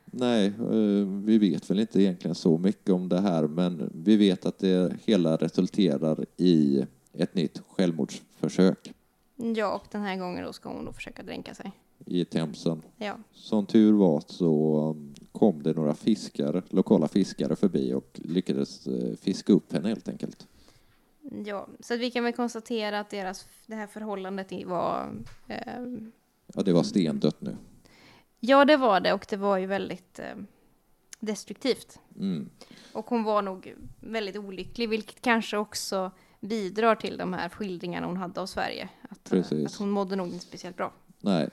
[0.04, 4.46] Nej, eh, vi vet väl inte egentligen så mycket om det här, men vi vet
[4.46, 8.92] att det hela resulterar i ett nytt självmordsförsök
[9.36, 11.72] Ja, och den här gången då ska hon då försöka dränka sig.
[12.06, 12.82] i Themsen.
[12.96, 13.16] Ja.
[13.32, 19.16] Som tur var så um, kom det några fiskare, lokala fiskare förbi och lyckades eh,
[19.16, 20.46] fiska upp henne helt enkelt.
[21.46, 25.14] Ja, så vi kan väl konstatera att deras, det här förhållandet var...
[25.48, 26.12] ehm,
[26.54, 27.56] Ja, det var stendött nu.
[28.40, 30.36] ja, det var det och det var ju väldigt eh,
[31.20, 31.98] destruktivt.
[32.18, 32.48] Mm.
[32.92, 36.10] Och hon var nog väldigt olycklig, vilket kanske också
[36.40, 38.88] bidrar till de här skildringarna hon hade av Sverige.
[39.02, 39.66] Att, eh, Precis.
[39.66, 40.92] att hon mådde nog inte speciellt bra.
[41.20, 41.48] Nej.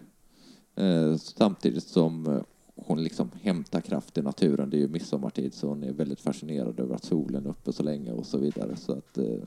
[0.76, 2.42] Eh, samtidigt som eh,
[2.90, 4.70] hon liksom hämtar kraft i naturen.
[4.70, 7.84] Det är ju midsommartid så hon är väldigt fascinerad över att solen är uppe så
[7.84, 8.76] länge och så vidare.
[8.76, 9.40] Så att eh,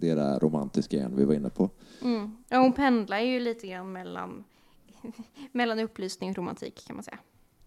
[0.00, 1.70] det är det här romantiska igen vi var inne på.
[2.02, 2.36] Mm.
[2.48, 4.44] Ja, hon pendlar ju lite grann mellan,
[5.52, 7.18] mellan upplysning och romantik kan man säga.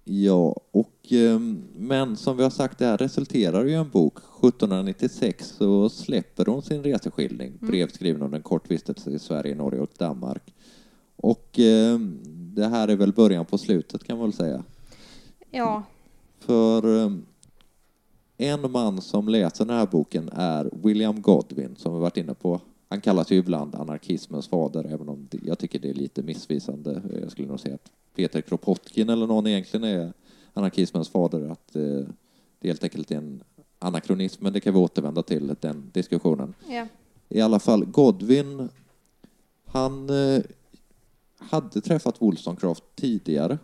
[0.04, 1.40] Ja, och eh,
[1.76, 4.18] men som vi har sagt, det här resulterar ju i en bok.
[4.18, 9.92] 1796 så släpper hon sin reseskildring, brev skriven en kort vistelse i Sverige, Norge och
[9.98, 10.54] Danmark.
[11.16, 12.00] Och eh,
[12.56, 14.64] det här är väl början på slutet kan man väl säga.
[15.52, 15.84] Ja,
[16.40, 17.12] För eh,
[18.38, 22.62] en man som läser den här boken är William Godwin, som vi varit inne på.
[22.90, 27.02] Han kallas ju ibland anarkismens fader, även om det, jag tycker det är lite missvisande.
[27.22, 30.14] Jag skulle nog säga att Peter Kropotkin eller någon egentligen är
[30.54, 32.06] anarkismens fader, att eh,
[32.60, 33.44] det helt enkelt är en
[33.80, 36.54] anakronism, men det kan vi återvända till, den diskussionen.
[36.70, 36.88] ja.
[37.30, 38.70] I alla fall, Godwin,
[39.66, 40.42] han eh,
[41.38, 43.58] hade träffat Wollstonecraft tidigare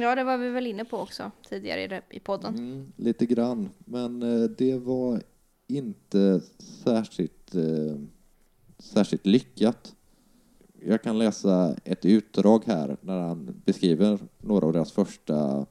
[0.00, 2.54] ja, det var vi väl inne på också tidigare i, podden.
[2.58, 5.22] Mm, lite grann, men eh, det var
[5.66, 6.40] inte
[6.84, 7.96] särskilt, eh,
[8.78, 9.94] särskilt lyckat.
[10.86, 15.66] Jag kan läsa ett utdrag här när han beskriver några av deras första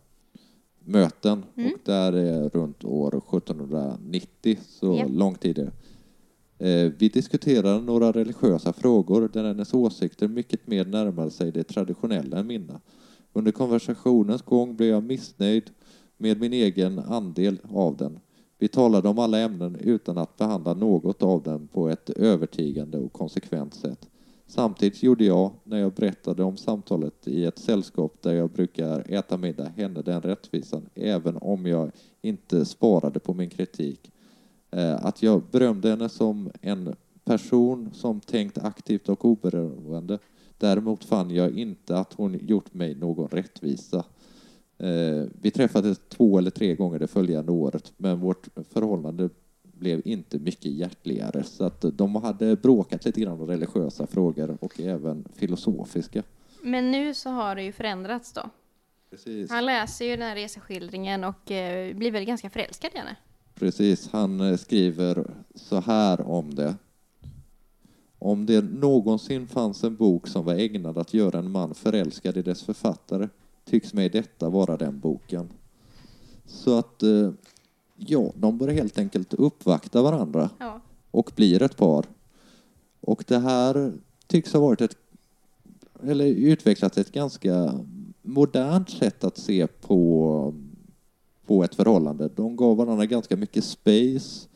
[0.79, 1.73] möten Mm.
[1.73, 5.05] och där är runt år 1790, så Ja.
[5.07, 5.71] långt tidigare.
[6.57, 12.37] Eh, Vi diskuterade några religiösa frågor där hennes åsikter mycket mer närmade sig det traditionella
[12.37, 12.81] än mina.
[13.33, 15.71] Under konversationens gång blev jag missnöjd
[16.17, 18.19] med min egen andel av den.
[18.57, 23.13] Vi talade om alla ämnen utan att behandla något av dem på ett övertygande och
[23.13, 24.09] konsekvent sätt.
[24.47, 29.37] Samtidigt gjorde jag, när jag berättade om samtalet i ett sällskap där jag brukar äta
[29.37, 34.11] middag, henne den rättvisan, även om jag inte sparade på min kritik.
[34.71, 40.19] Eh, att jag berömde henne som en person som tänkt aktivt och oberoende.
[40.63, 44.05] Däremot fann jag inte att hon gjort mig någon rättvisa.
[44.77, 49.29] Eh, vi träffades två eller tre gånger det följande året, men vårt förhållande
[49.63, 51.43] blev inte mycket hjärtligare.
[51.43, 56.23] Så att de hade bråkat lite grann om religiösa frågor och även filosofiska.
[56.61, 58.49] Men nu så har det ju förändrats då.
[59.09, 59.51] Precis.
[59.51, 63.15] Han läser ju den här reseskildringen och eh, blir väl ganska förälskad i henne.
[63.55, 66.75] Precis, han eh, skriver så här om det.
[68.23, 72.41] Om det någonsin fanns en bok som var ägnad att göra en man förälskad i
[72.41, 73.29] dess författare
[73.65, 75.49] tycks mig detta vara den boken.
[76.45, 77.31] Så att, eh,
[77.95, 80.81] ja, de börjar helt enkelt uppvakta varandra Ja.
[81.11, 82.05] och blir ett par.
[83.01, 83.93] Och det här
[84.27, 84.97] tycks ha varit ett,
[86.03, 87.79] eller utvecklat ett ganska
[88.21, 90.53] modernt sätt att se på,
[91.45, 92.29] på ett förhållande.
[92.35, 94.47] De gav varandra ganska mycket space.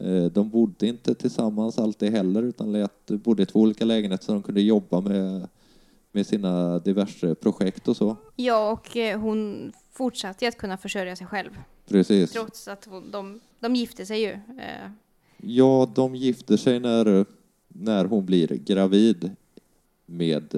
[0.00, 4.32] Eh, De bodde inte tillsammans alltid heller utan lät, bodde i två olika lägenheter så
[4.32, 5.48] de kunde jobba med,
[6.12, 8.16] med sina diverse projekt och så.
[8.36, 11.50] Ja, och eh, hon fortsatte att kunna försörja sig själv.
[11.88, 12.30] Precis.
[12.32, 14.30] Trots att hon, de, de gifte sig ju.
[14.30, 14.90] Eh,
[15.42, 17.24] Ja, de gifter sig när,
[17.68, 19.30] när hon blir gravid
[20.06, 20.54] med,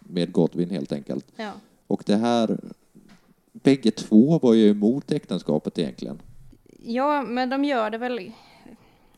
[0.00, 1.26] med Godwin helt enkelt.
[1.36, 1.52] ja.
[1.86, 2.58] Och det här,
[3.52, 6.18] bägge två var ju emot äktenskapet egentligen.
[6.84, 8.32] Ja, men de gör det väl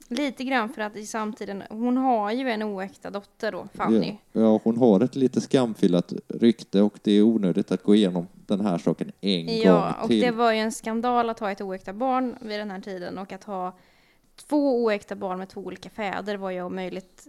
[0.09, 4.17] lite grann för att i samtiden, hon har ju en oäkta dotter då, Fanny.
[4.33, 8.27] Ja, ja, hon har ett lite skamfilat rykte och det är onödigt att gå igenom
[8.35, 10.21] den här saken en Ja, gång och till.
[10.21, 13.33] det var ju en skandal att ha ett oäkta barn vid den här tiden och
[13.33, 13.79] att ha
[14.49, 17.29] två oäkta barn med två olika fäder var ju om möjligt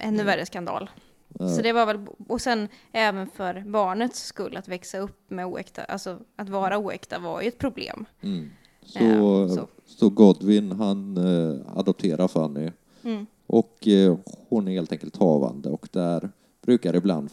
[0.00, 0.90] ännu värre skandal.
[1.38, 1.48] Ja.
[1.48, 5.84] Så det var väl, och sen även för barnets skull att växa upp med oäkta,
[5.84, 8.04] alltså att vara oäkta var ju ett problem.
[8.20, 8.50] Mm.
[8.88, 9.66] Så, Ja, så.
[9.86, 10.10] så.
[10.10, 12.70] Godwin han eh, adopterar Fanny
[13.04, 13.26] Mm.
[13.46, 14.16] och eh,
[14.48, 16.30] hon är helt enkelt havande och där
[16.62, 17.30] brukar ibland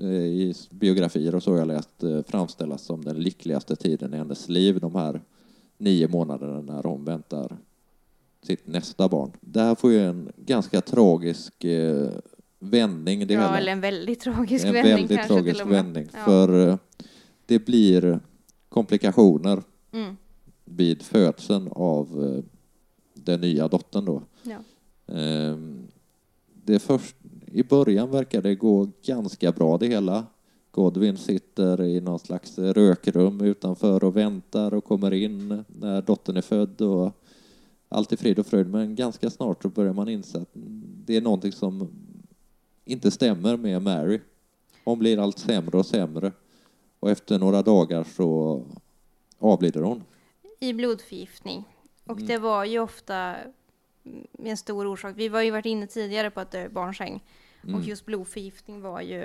[0.00, 4.16] eh, i biografier och så har jag läst eh, framställas som den lyckligaste tiden i
[4.16, 5.20] hennes liv, de här
[5.78, 7.56] nio månaderna när hon väntar
[8.42, 9.32] sitt nästa barn.
[9.40, 12.08] Det här får ju en ganska tragisk eh,
[12.58, 13.26] vändning.
[13.26, 13.58] Det Ja, hela.
[13.58, 16.08] eller en väldigt tragisk en vändning väldigt kanske tragisk vändning.
[16.12, 16.18] Ja.
[16.24, 16.76] För eh,
[17.46, 18.20] det blir
[18.68, 19.62] komplikationer
[19.92, 20.16] Mm.
[20.66, 22.44] Vid födseln av eh,
[23.14, 24.22] den nya dottern då.
[24.42, 24.58] Ja.
[25.14, 25.86] Ehm,
[26.64, 30.26] Det först, I början verkar det gå ganska bra det hela.
[30.70, 36.42] Godwin sitter i någon slags rökrum utanför och väntar och kommer in när dottern är
[36.42, 37.12] född och
[37.88, 38.66] allt är frid och fröjd.
[38.70, 40.50] Men ganska snart så börjar man inse att
[41.06, 41.88] det är någonting som
[42.84, 44.20] inte stämmer med Mary.
[44.84, 46.32] Hon blir allt sämre och sämre
[47.00, 48.62] och efter några dagar så
[49.38, 50.02] avlider hon.
[50.60, 51.64] I blodförgiftning.
[52.04, 52.26] Och Mm.
[52.26, 53.36] det var ju ofta
[54.44, 55.14] en stor orsak.
[55.16, 57.24] Vi var ju varit inne tidigare på att dö i barnsäng.
[57.62, 57.74] Mm.
[57.74, 59.22] Och just blodförgiftning var ju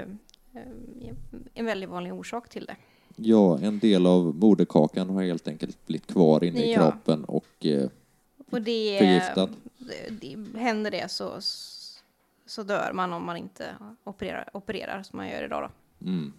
[0.53, 1.11] eh,
[1.53, 2.75] en väldigt vanlig orsak till det.
[3.15, 6.79] Ja, en del av moderkakan har helt enkelt blivit kvar inne i Ja.
[6.91, 7.89] kroppen och eh,
[8.51, 9.49] Och det, Förgiftad.
[9.77, 11.32] det, det, händer det så,
[12.45, 15.69] så dör man om man inte opererar, opererar som man gör idag
[15.99, 16.05] då.
[16.07, 16.34] mm,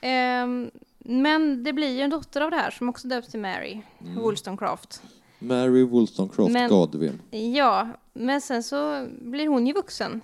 [0.00, 3.80] Ehm, men det blir ju en dotter av det här som också döps till Mary
[4.00, 4.14] Mm.
[4.22, 5.02] Wollstonecraft.
[5.38, 7.20] Mary Wollstonecraft Men- Godwin.
[7.30, 10.20] Ja, men sen så blir hon ju vuxen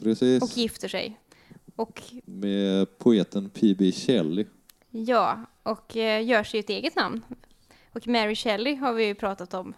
[0.00, 0.42] Precis.
[0.42, 1.18] och gifter sig.
[1.76, 3.92] Och Med poeten P.B.
[3.92, 4.44] Shelley.
[4.90, 7.22] ja, och eh, gör sig ett eget namn.
[7.92, 9.74] Och Mary Shelley har vi ju pratat om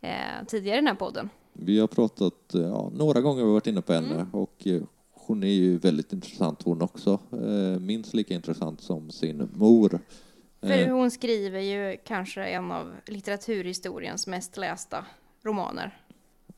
[0.00, 0.10] eh,
[0.46, 1.30] tidigare i den här podden.
[1.52, 4.30] Vi har pratat, eh, ja, några gånger har vi varit inne på henne Mm.
[4.30, 4.82] och eh,
[5.26, 7.18] hon är ju väldigt intressant hon också.
[7.32, 10.00] Eh, minst lika intressant som sin mor.
[10.60, 15.04] För Eh, hon skriver ju kanske en av litteraturhistoriens mest lästa
[15.42, 16.00] romaner.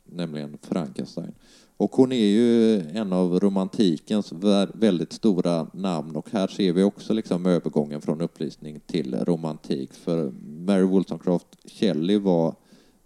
[0.05, 1.33] nämligen Frankenstein.
[1.77, 6.83] Och hon är ju en av romantikens vä- väldigt stora namn och här ser vi
[6.83, 9.93] också liksom övergången från upplysning till romantik.
[9.95, 10.31] För
[10.67, 12.55] Mary Wollstonecraft Shelley var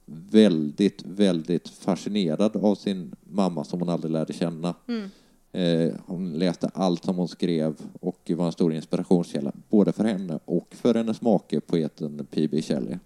[0.07, 4.75] väldigt, väldigt fascinerad av sin mamma som hon aldrig lärde känna.
[4.89, 5.11] Mm.
[5.53, 10.39] Eh, hon läste allt som hon skrev och var en stor inspirationskälla både för henne
[10.45, 12.63] och för hennes make, poeten P.B.
[12.63, 12.99] Shelley.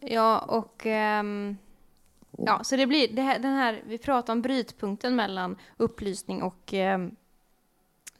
[0.00, 0.86] Ja, och...
[0.86, 1.56] ehm,
[2.38, 3.82] ja, så det blir det här, den här...
[3.86, 7.16] Vi pratar om brytpunkten mellan upplysning och um,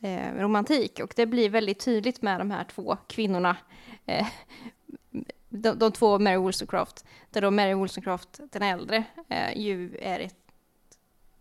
[0.00, 1.00] eh, romantik.
[1.00, 3.56] Och det blir väldigt tydligt med de här två kvinnorna.
[4.06, 4.26] Eh,
[5.48, 10.45] de, de två Mary Wollstonecraft, där då Mary Wollstonecraft den äldre eh, ju är ett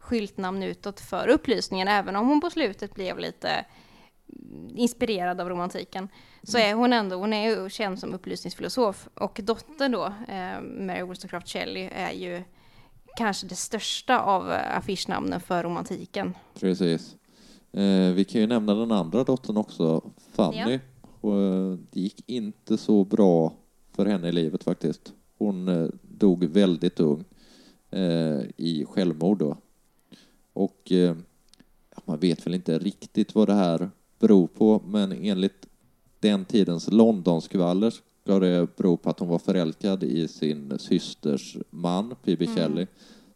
[0.05, 3.65] skyltnamn utåt för upplysningen, även om hon på slutet blev lite
[4.75, 6.09] inspirerad av romantiken,
[6.43, 9.09] så är hon ändå, hon är ju känd som upplysningsfilosof.
[9.13, 12.43] Och dottern då, eh, Mary Wollstonecraft Shelley, är ju
[13.17, 16.33] kanske det största av affischnamnen för romantiken.
[16.59, 17.15] Precis.
[17.71, 20.57] Eh, vi kan ju nämna den andra dottern också, Fanny.
[20.57, 20.79] Ja.
[21.21, 23.53] Och, eh, det gick inte så bra
[23.95, 25.13] för henne i livet faktiskt.
[25.37, 27.23] Hon eh, dog väldigt ung
[27.91, 29.57] eh, i självmord då.
[30.55, 31.15] Och eh,
[32.05, 33.89] man vet väl inte riktigt vad det här
[34.19, 35.67] beror på, men enligt
[36.19, 42.15] den tidens Londonskvaller ska det bero på att hon var förälskad i sin systers man,
[42.23, 42.45] P.B.
[42.45, 42.55] Mm.
[42.55, 42.87] Shelley,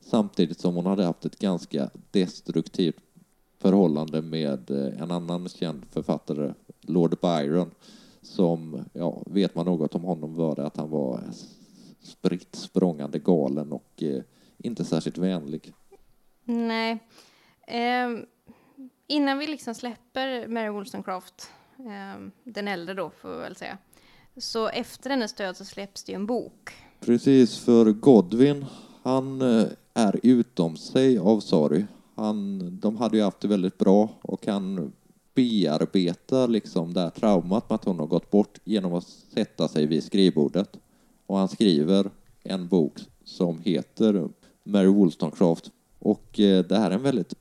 [0.02, 2.96] samtidigt som hon hade haft ett ganska destruktivt
[3.58, 7.72] förhållande med eh, en annan känd författare, Lord Byron,
[8.22, 11.24] som, ja, vet man något om honom var det att han var
[12.02, 14.22] spritt språngande galen och eh,
[14.58, 15.74] inte särskilt vänlig.
[16.50, 17.00] Nej.
[17.68, 18.10] Eh,
[19.08, 23.78] innan vi liksom släpper Mary Wollstonecraft, eh, den äldre då får vi väl säga,
[24.38, 26.74] så efter hennes död så släpps det ju en bok.
[27.00, 28.66] Precis, för Godwin,
[29.04, 31.86] han eh, är utom sig av sorg.
[32.16, 34.93] Han, de hade ju haft det väldigt bra och han
[35.34, 39.86] bearbetar liksom det här traumat med att hon har gått bort genom att sätta sig
[39.86, 40.80] vid skrivbordet.
[41.26, 42.12] Och han skriver
[42.43, 44.30] en bok som heter
[44.64, 45.72] Mary Wollstonecraft.
[46.00, 47.34] Och eh, det här är en väldigt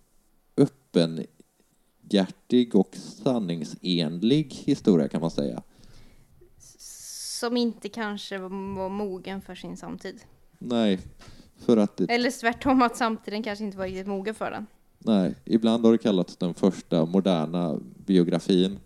[0.56, 5.62] öppenhjärtig och sanningsenlig historia kan man säga.
[7.40, 10.20] Som inte kanske var mogen för sin samtid.
[10.58, 10.98] Nej,
[11.56, 14.66] för att det, Eller tvärtom, att samtiden kanske inte var riktigt mogen för den.
[14.98, 18.78] Nej, ibland har det kallats den första moderna biografin.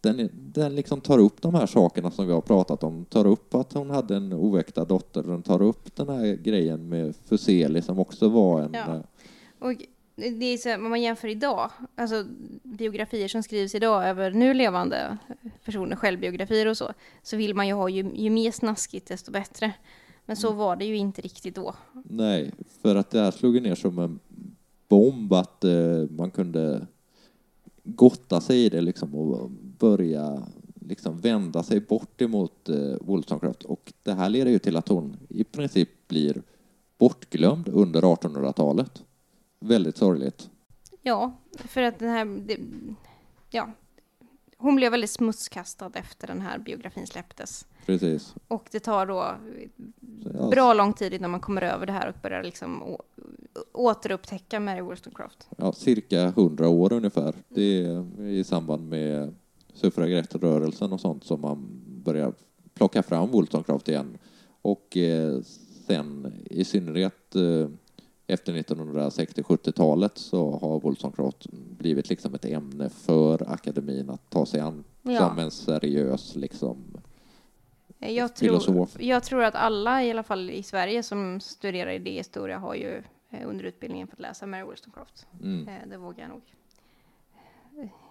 [0.00, 3.04] Den, den liksom tar upp de här sakerna som vi har pratat om.
[3.04, 5.22] Tar upp att hon hade en oäkta dotter.
[5.22, 8.74] Den tar upp den här grejen med Fuseli som också var en...
[8.74, 8.94] Ja.
[8.94, 9.00] eh,
[9.58, 9.74] Och
[10.16, 12.24] det är så, här, om man jämför idag, alltså
[12.62, 15.18] biografier som skrivs idag över nu levande
[15.64, 16.92] personer, självbiografier och så,
[17.22, 19.72] så vill man ju ha ju, ju mer snaskigt desto bättre.
[20.26, 21.74] Men så var det ju inte riktigt då.
[22.08, 24.18] Nej, för att det här slog ner som en
[24.88, 26.86] bomb att eh, man kunde
[27.84, 30.42] gotta sig i det liksom och börja
[30.80, 33.62] liksom vända sig bort emot eh, Wollstonecraft.
[33.62, 36.42] Och det här leder ju till att hon i princip blir
[36.98, 39.02] bortglömd under 1800-talet.
[39.60, 40.50] Väldigt sorgligt.
[41.02, 42.58] Ja, för att den här, det,
[43.50, 43.70] ja,
[44.56, 47.66] hon blev väldigt smutskastad efter den här biografin släpptes.
[47.86, 48.34] Precis.
[48.48, 49.34] Och det tar då
[50.50, 52.96] bra lång tid innan man kommer över det här och börjar liksom
[53.72, 55.48] återupptäcka Mary Wollstonecraft.
[55.56, 57.34] ja, cirka 100 år ungefär.
[57.48, 59.34] Det är i samband med
[59.78, 62.32] suffragettrörelsen och sånt som man börjar
[62.74, 64.18] plocka fram Wollstonecraft igen.
[64.62, 65.40] Och eh,
[65.86, 67.68] sen i synnerhet eh,
[68.26, 74.84] efter 1960-70-talet så har Wollstonecraft blivit liksom ett ämne för akademin att ta sig an
[75.02, 75.28] Ja.
[75.28, 76.76] som en seriös liksom
[77.98, 78.96] Jag tror, filosof.
[79.00, 83.48] jag tror att alla, i alla fall i Sverige, som studerar idéhistoria har ju eh,
[83.48, 85.26] under utbildningen fått läsa Mary Wollstonecraft.
[85.42, 86.42] Mm, Eh, Det vågar jag nog.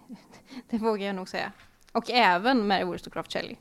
[0.69, 1.51] Det vågar jag nog säga.
[1.91, 3.55] Och även Mary Wollstonecraft Shelley.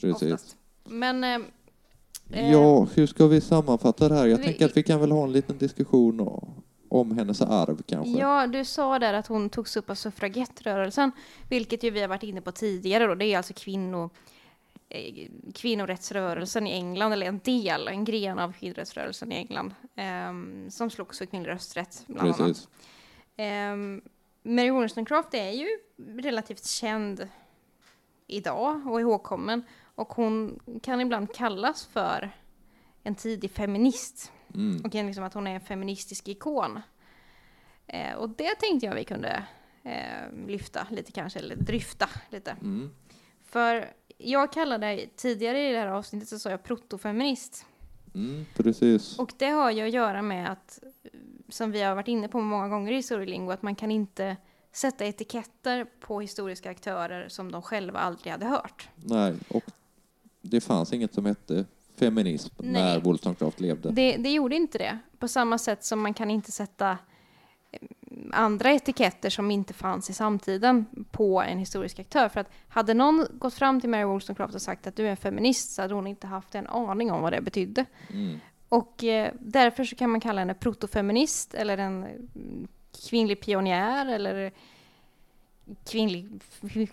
[0.00, 0.22] precis.
[0.32, 0.56] Oftast.
[0.84, 4.26] Men eh, Ja, hur ska vi sammanfatta det här?
[4.26, 6.40] Jag vi- tänker att vi kan väl ha en liten diskussion
[6.88, 8.18] om hennes arv kanske.
[8.20, 11.12] Ja, du sa där att hon togs upp av suffragettrörelsen,
[11.48, 13.14] vilket ju vi har varit inne på tidigare då.
[13.14, 14.10] Det är alltså kvinno,
[14.88, 20.90] eh, kvinnorättsrörelsen i England, eller en del, en gren av kvinnorättsrörelsen i England, ehm, som
[20.90, 22.38] slogs för kvinnlig rösträtt bland annat.
[22.38, 22.68] Precis.
[23.72, 24.02] Um,
[24.42, 25.68] Mary Wollstonecraft är ju
[26.20, 27.28] relativt känd
[28.26, 29.62] idag och ihågkommen
[29.94, 32.30] och hon kan ibland kallas för
[33.02, 34.84] en tidig feminist Mm.
[34.84, 36.80] och liksom att hon är en feministisk ikon.
[37.86, 39.44] Eh, och det tänkte jag vi kunde
[39.82, 42.50] eh, lyfta lite kanske, eller dryfta lite.
[42.50, 42.90] Mm.
[43.44, 47.66] För jag kallade tidigare i det här avsnittet så sa jag protofeminist.
[48.14, 49.18] Mm, precis.
[49.18, 50.78] Och det har ju att göra med att,
[51.52, 54.36] som vi har varit inne på många gånger i historielingo, att man kan inte
[54.72, 58.88] sätta etiketter på historiska aktörer som de själva aldrig hade hört.
[58.94, 59.64] Nej, och
[60.42, 61.64] det fanns inget som hette
[61.98, 62.72] feminism Nej.
[62.72, 63.90] när Wollstonecraft levde.
[63.90, 64.98] Det, det gjorde inte det.
[65.18, 66.90] På samma sätt som man kan inte sätta
[67.70, 67.78] eh,
[68.32, 72.28] andra etiketter som inte fanns i samtiden på en historisk aktör.
[72.28, 75.16] För att hade någon gått fram till Mary Wollstonecraft och sagt att du är en
[75.16, 77.84] feminist så hade hon inte haft en aning om vad det betydde.
[78.10, 78.40] Mm.
[78.72, 82.68] Och eh, därför så kan man kalla henne protofeminist eller en mm,
[83.08, 84.52] kvinnlig pionjär eller
[85.84, 86.28] kvinnlig,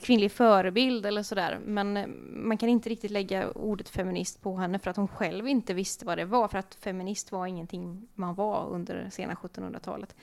[0.02, 1.60] kvinnlig förebild eller sådär.
[1.66, 5.48] Men eh, man kan inte riktigt lägga ordet feminist på henne för att hon själv
[5.48, 6.48] inte visste vad det var.
[6.48, 10.16] För att feminist var ingenting man var under sena 1700-talet.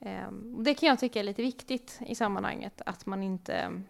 [0.00, 3.82] Ehm, det kan jag tycka är lite viktigt i sammanhanget, att man inte...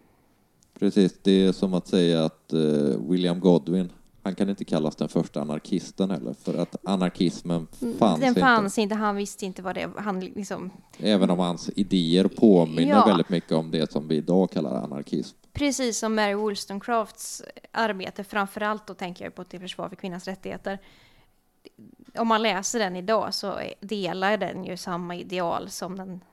[0.79, 3.91] Precis, det är som att säga att eh, William Godwin,
[4.27, 8.77] han kan inte kallas den första anarkisten heller, för att anarkismen Mm, fanns, den fanns
[8.77, 8.81] inte.
[8.81, 8.95] inte.
[8.95, 10.71] han visste inte vad det han liksom...
[10.97, 13.05] Även om hans idéer påminner Ja.
[13.05, 15.37] väldigt mycket om det som vi idag kallar anarkism.
[15.53, 20.79] Precis som Mary Wollstonecrafts arbete, framförallt då tänker jag på till försvar för kvinnans rättigheter.
[22.17, 26.23] Om man läser den idag så delar den ju samma ideal som den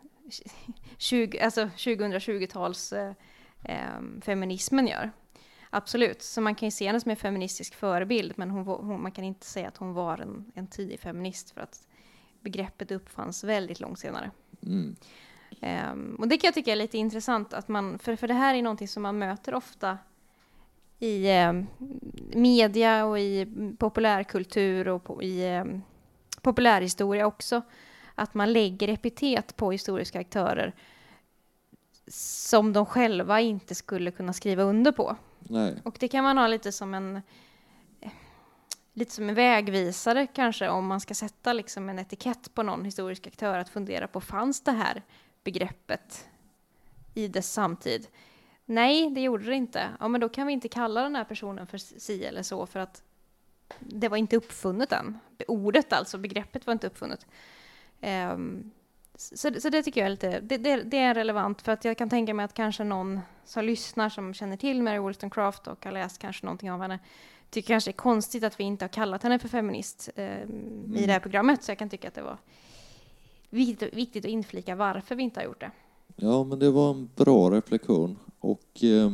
[0.98, 3.12] 20, alltså 2020-tals eh,
[3.64, 3.76] eh,
[4.22, 5.10] feminismen gör.
[5.76, 9.12] Absolut, så man kan ju se henne som en feministisk förebild, men hon, hon, man
[9.12, 11.86] kan inte säga att hon var en, en tidig feminist för att
[12.40, 14.30] begreppet uppfanns väldigt långt senare.
[14.62, 14.96] Mm.
[15.60, 18.54] Ehm, och det kan jag tycka är lite intressant, att man, för, för det här
[18.54, 19.98] är någonting som man möter ofta
[20.98, 21.66] i ehm,
[22.34, 23.46] media och i
[23.78, 25.82] populärkultur och på, i ehm,
[26.42, 27.62] populärhistoria också.
[28.14, 30.74] Att man lägger epitet på historiska aktörer
[32.06, 35.16] som de själva inte skulle kunna skriva under på.
[35.48, 37.22] Nej, Och det kan man ha lite som en
[38.92, 43.26] lite som en vägvisare kanske om man ska sätta liksom en etikett på någon historisk
[43.26, 45.02] aktör att fundera på fanns det här
[45.44, 46.28] begreppet
[47.14, 48.06] i dess samtid?
[48.64, 49.88] Nej, det gjorde det inte.
[50.00, 52.80] Ja, men då kan vi inte kalla den här personen för si eller så för
[52.80, 53.02] att
[53.78, 55.18] det var inte uppfunnet än.
[55.48, 57.26] Ordet alltså, begreppet var inte uppfunnet.
[58.02, 58.70] Um,
[59.14, 61.98] så, så det tycker jag är lite, det, det, det är relevant för att jag
[61.98, 65.92] kan tänka mig att kanske någon som lyssnar som känner till Mary Wollstonecraft och har
[65.92, 66.98] läst kanske någonting av henne
[67.50, 71.06] tycker kanske det är konstigt att vi inte har kallat henne för feminist ehm, i
[71.06, 72.38] det här programmet så jag kan tycka att det var
[73.50, 75.70] viktigt, viktigt att inflika varför vi inte har gjort det.
[76.16, 79.12] ja men det var en bra reflektion och eh,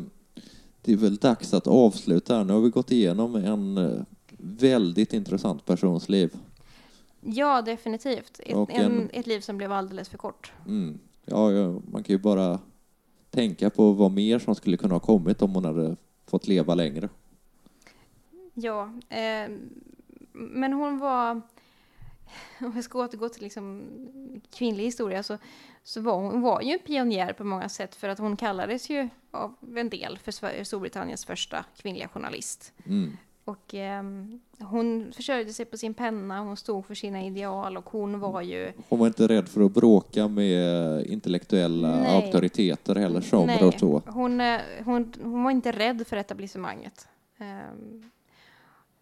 [0.82, 2.44] det är väl dags att avsluta här.
[2.44, 4.02] Nu har vi gått igenom en eh,
[4.38, 6.36] väldigt intressant persons liv.
[7.20, 8.40] Ja, definitivt.
[8.46, 10.52] Ett, en, en- ett liv som blev alldeles för kort.
[10.66, 10.98] Mm.
[11.24, 12.58] Ja, ja, man kan ju bara
[13.30, 17.08] tänka på vad mer som skulle kunna ha kommit om hon hade fått leva längre.
[18.54, 19.50] Ja, eh,
[20.32, 21.30] men hon var,
[22.60, 23.82] om jag ska återgå till liksom
[24.50, 25.38] kvinnlig historia, så,
[25.82, 29.08] så var hon var ju en pionjär på många sätt för att hon kallades ju
[29.30, 32.72] av en del för Storbritanniens första kvinnliga journalist.
[32.86, 33.16] Mm.
[33.44, 34.02] Och eh,
[34.58, 38.72] hon försörjde sig på sin penna, hon stod för sina ideal och hon var ju
[38.88, 42.16] Hon var inte rädd för att bråka med intellektuella Nej.
[42.24, 44.00] auktoriteter heller, som Nej, Rousseau.
[44.06, 47.08] hon, eh, hon, hon var inte rädd för etablissemanget.
[47.38, 48.10] Ehm,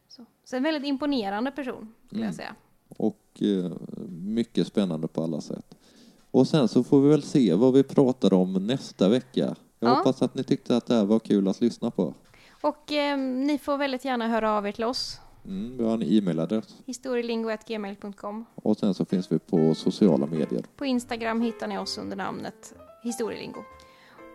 [0.08, 0.24] så.
[0.44, 2.26] så en väldigt imponerande person, skulle Mm.
[2.26, 2.54] jag säga.
[2.88, 3.72] Och eh,
[4.10, 5.74] mycket spännande på alla sätt.
[6.30, 9.54] Och sen så får vi väl se vad vi pratar om nästa vecka.
[9.80, 9.94] Jag Ja.
[9.94, 12.14] hoppas att ni tyckte att det här var kul att lyssna på.
[12.60, 15.20] Och ehm, ni får väldigt gärna höra av er till oss.
[15.44, 18.44] Mm, vi har en e-mailadress historielingo.gmail.com.
[18.54, 20.64] och sen så finns vi på sociala medier.
[20.76, 23.60] På Instagram hittar ni oss under namnet Historielingo.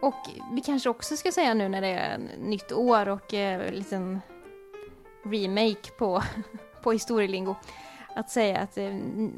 [0.02, 3.74] Och vi kanske också ska säga nu när det är nytt år och eh, en
[3.74, 4.20] liten
[5.24, 6.24] remake på,
[6.84, 7.56] på Historielingo.
[8.16, 8.92] Att säga att eh,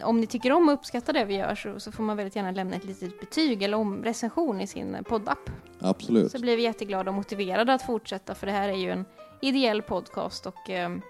[0.04, 2.52] om ni tycker om och uppskattar det vi gör så, så får man väldigt gärna
[2.52, 5.50] lämna ett litet betyg eller om recension i sin poddapp.
[5.80, 6.32] Absolut.
[6.32, 9.06] Så blir vi jätteglada och motiverade att fortsätta för det här är ju en
[9.42, 11.02] ideell podcast och ehm,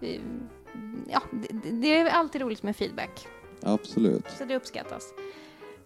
[0.00, 0.20] eh,
[1.08, 3.28] ja, det, det är alltid roligt med feedback.
[3.62, 4.30] Absolut.
[4.38, 5.04] Så det uppskattas.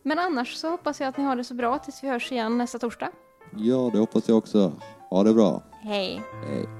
[0.02, 2.58] Men annars så hoppas jag att ni har det så bra tills vi hörs igen
[2.58, 3.10] nästa torsdag.
[3.56, 4.72] Ja, det hoppas jag också.
[5.10, 5.62] Ha det bra.
[5.82, 6.22] Hej!
[6.46, 6.79] Hej.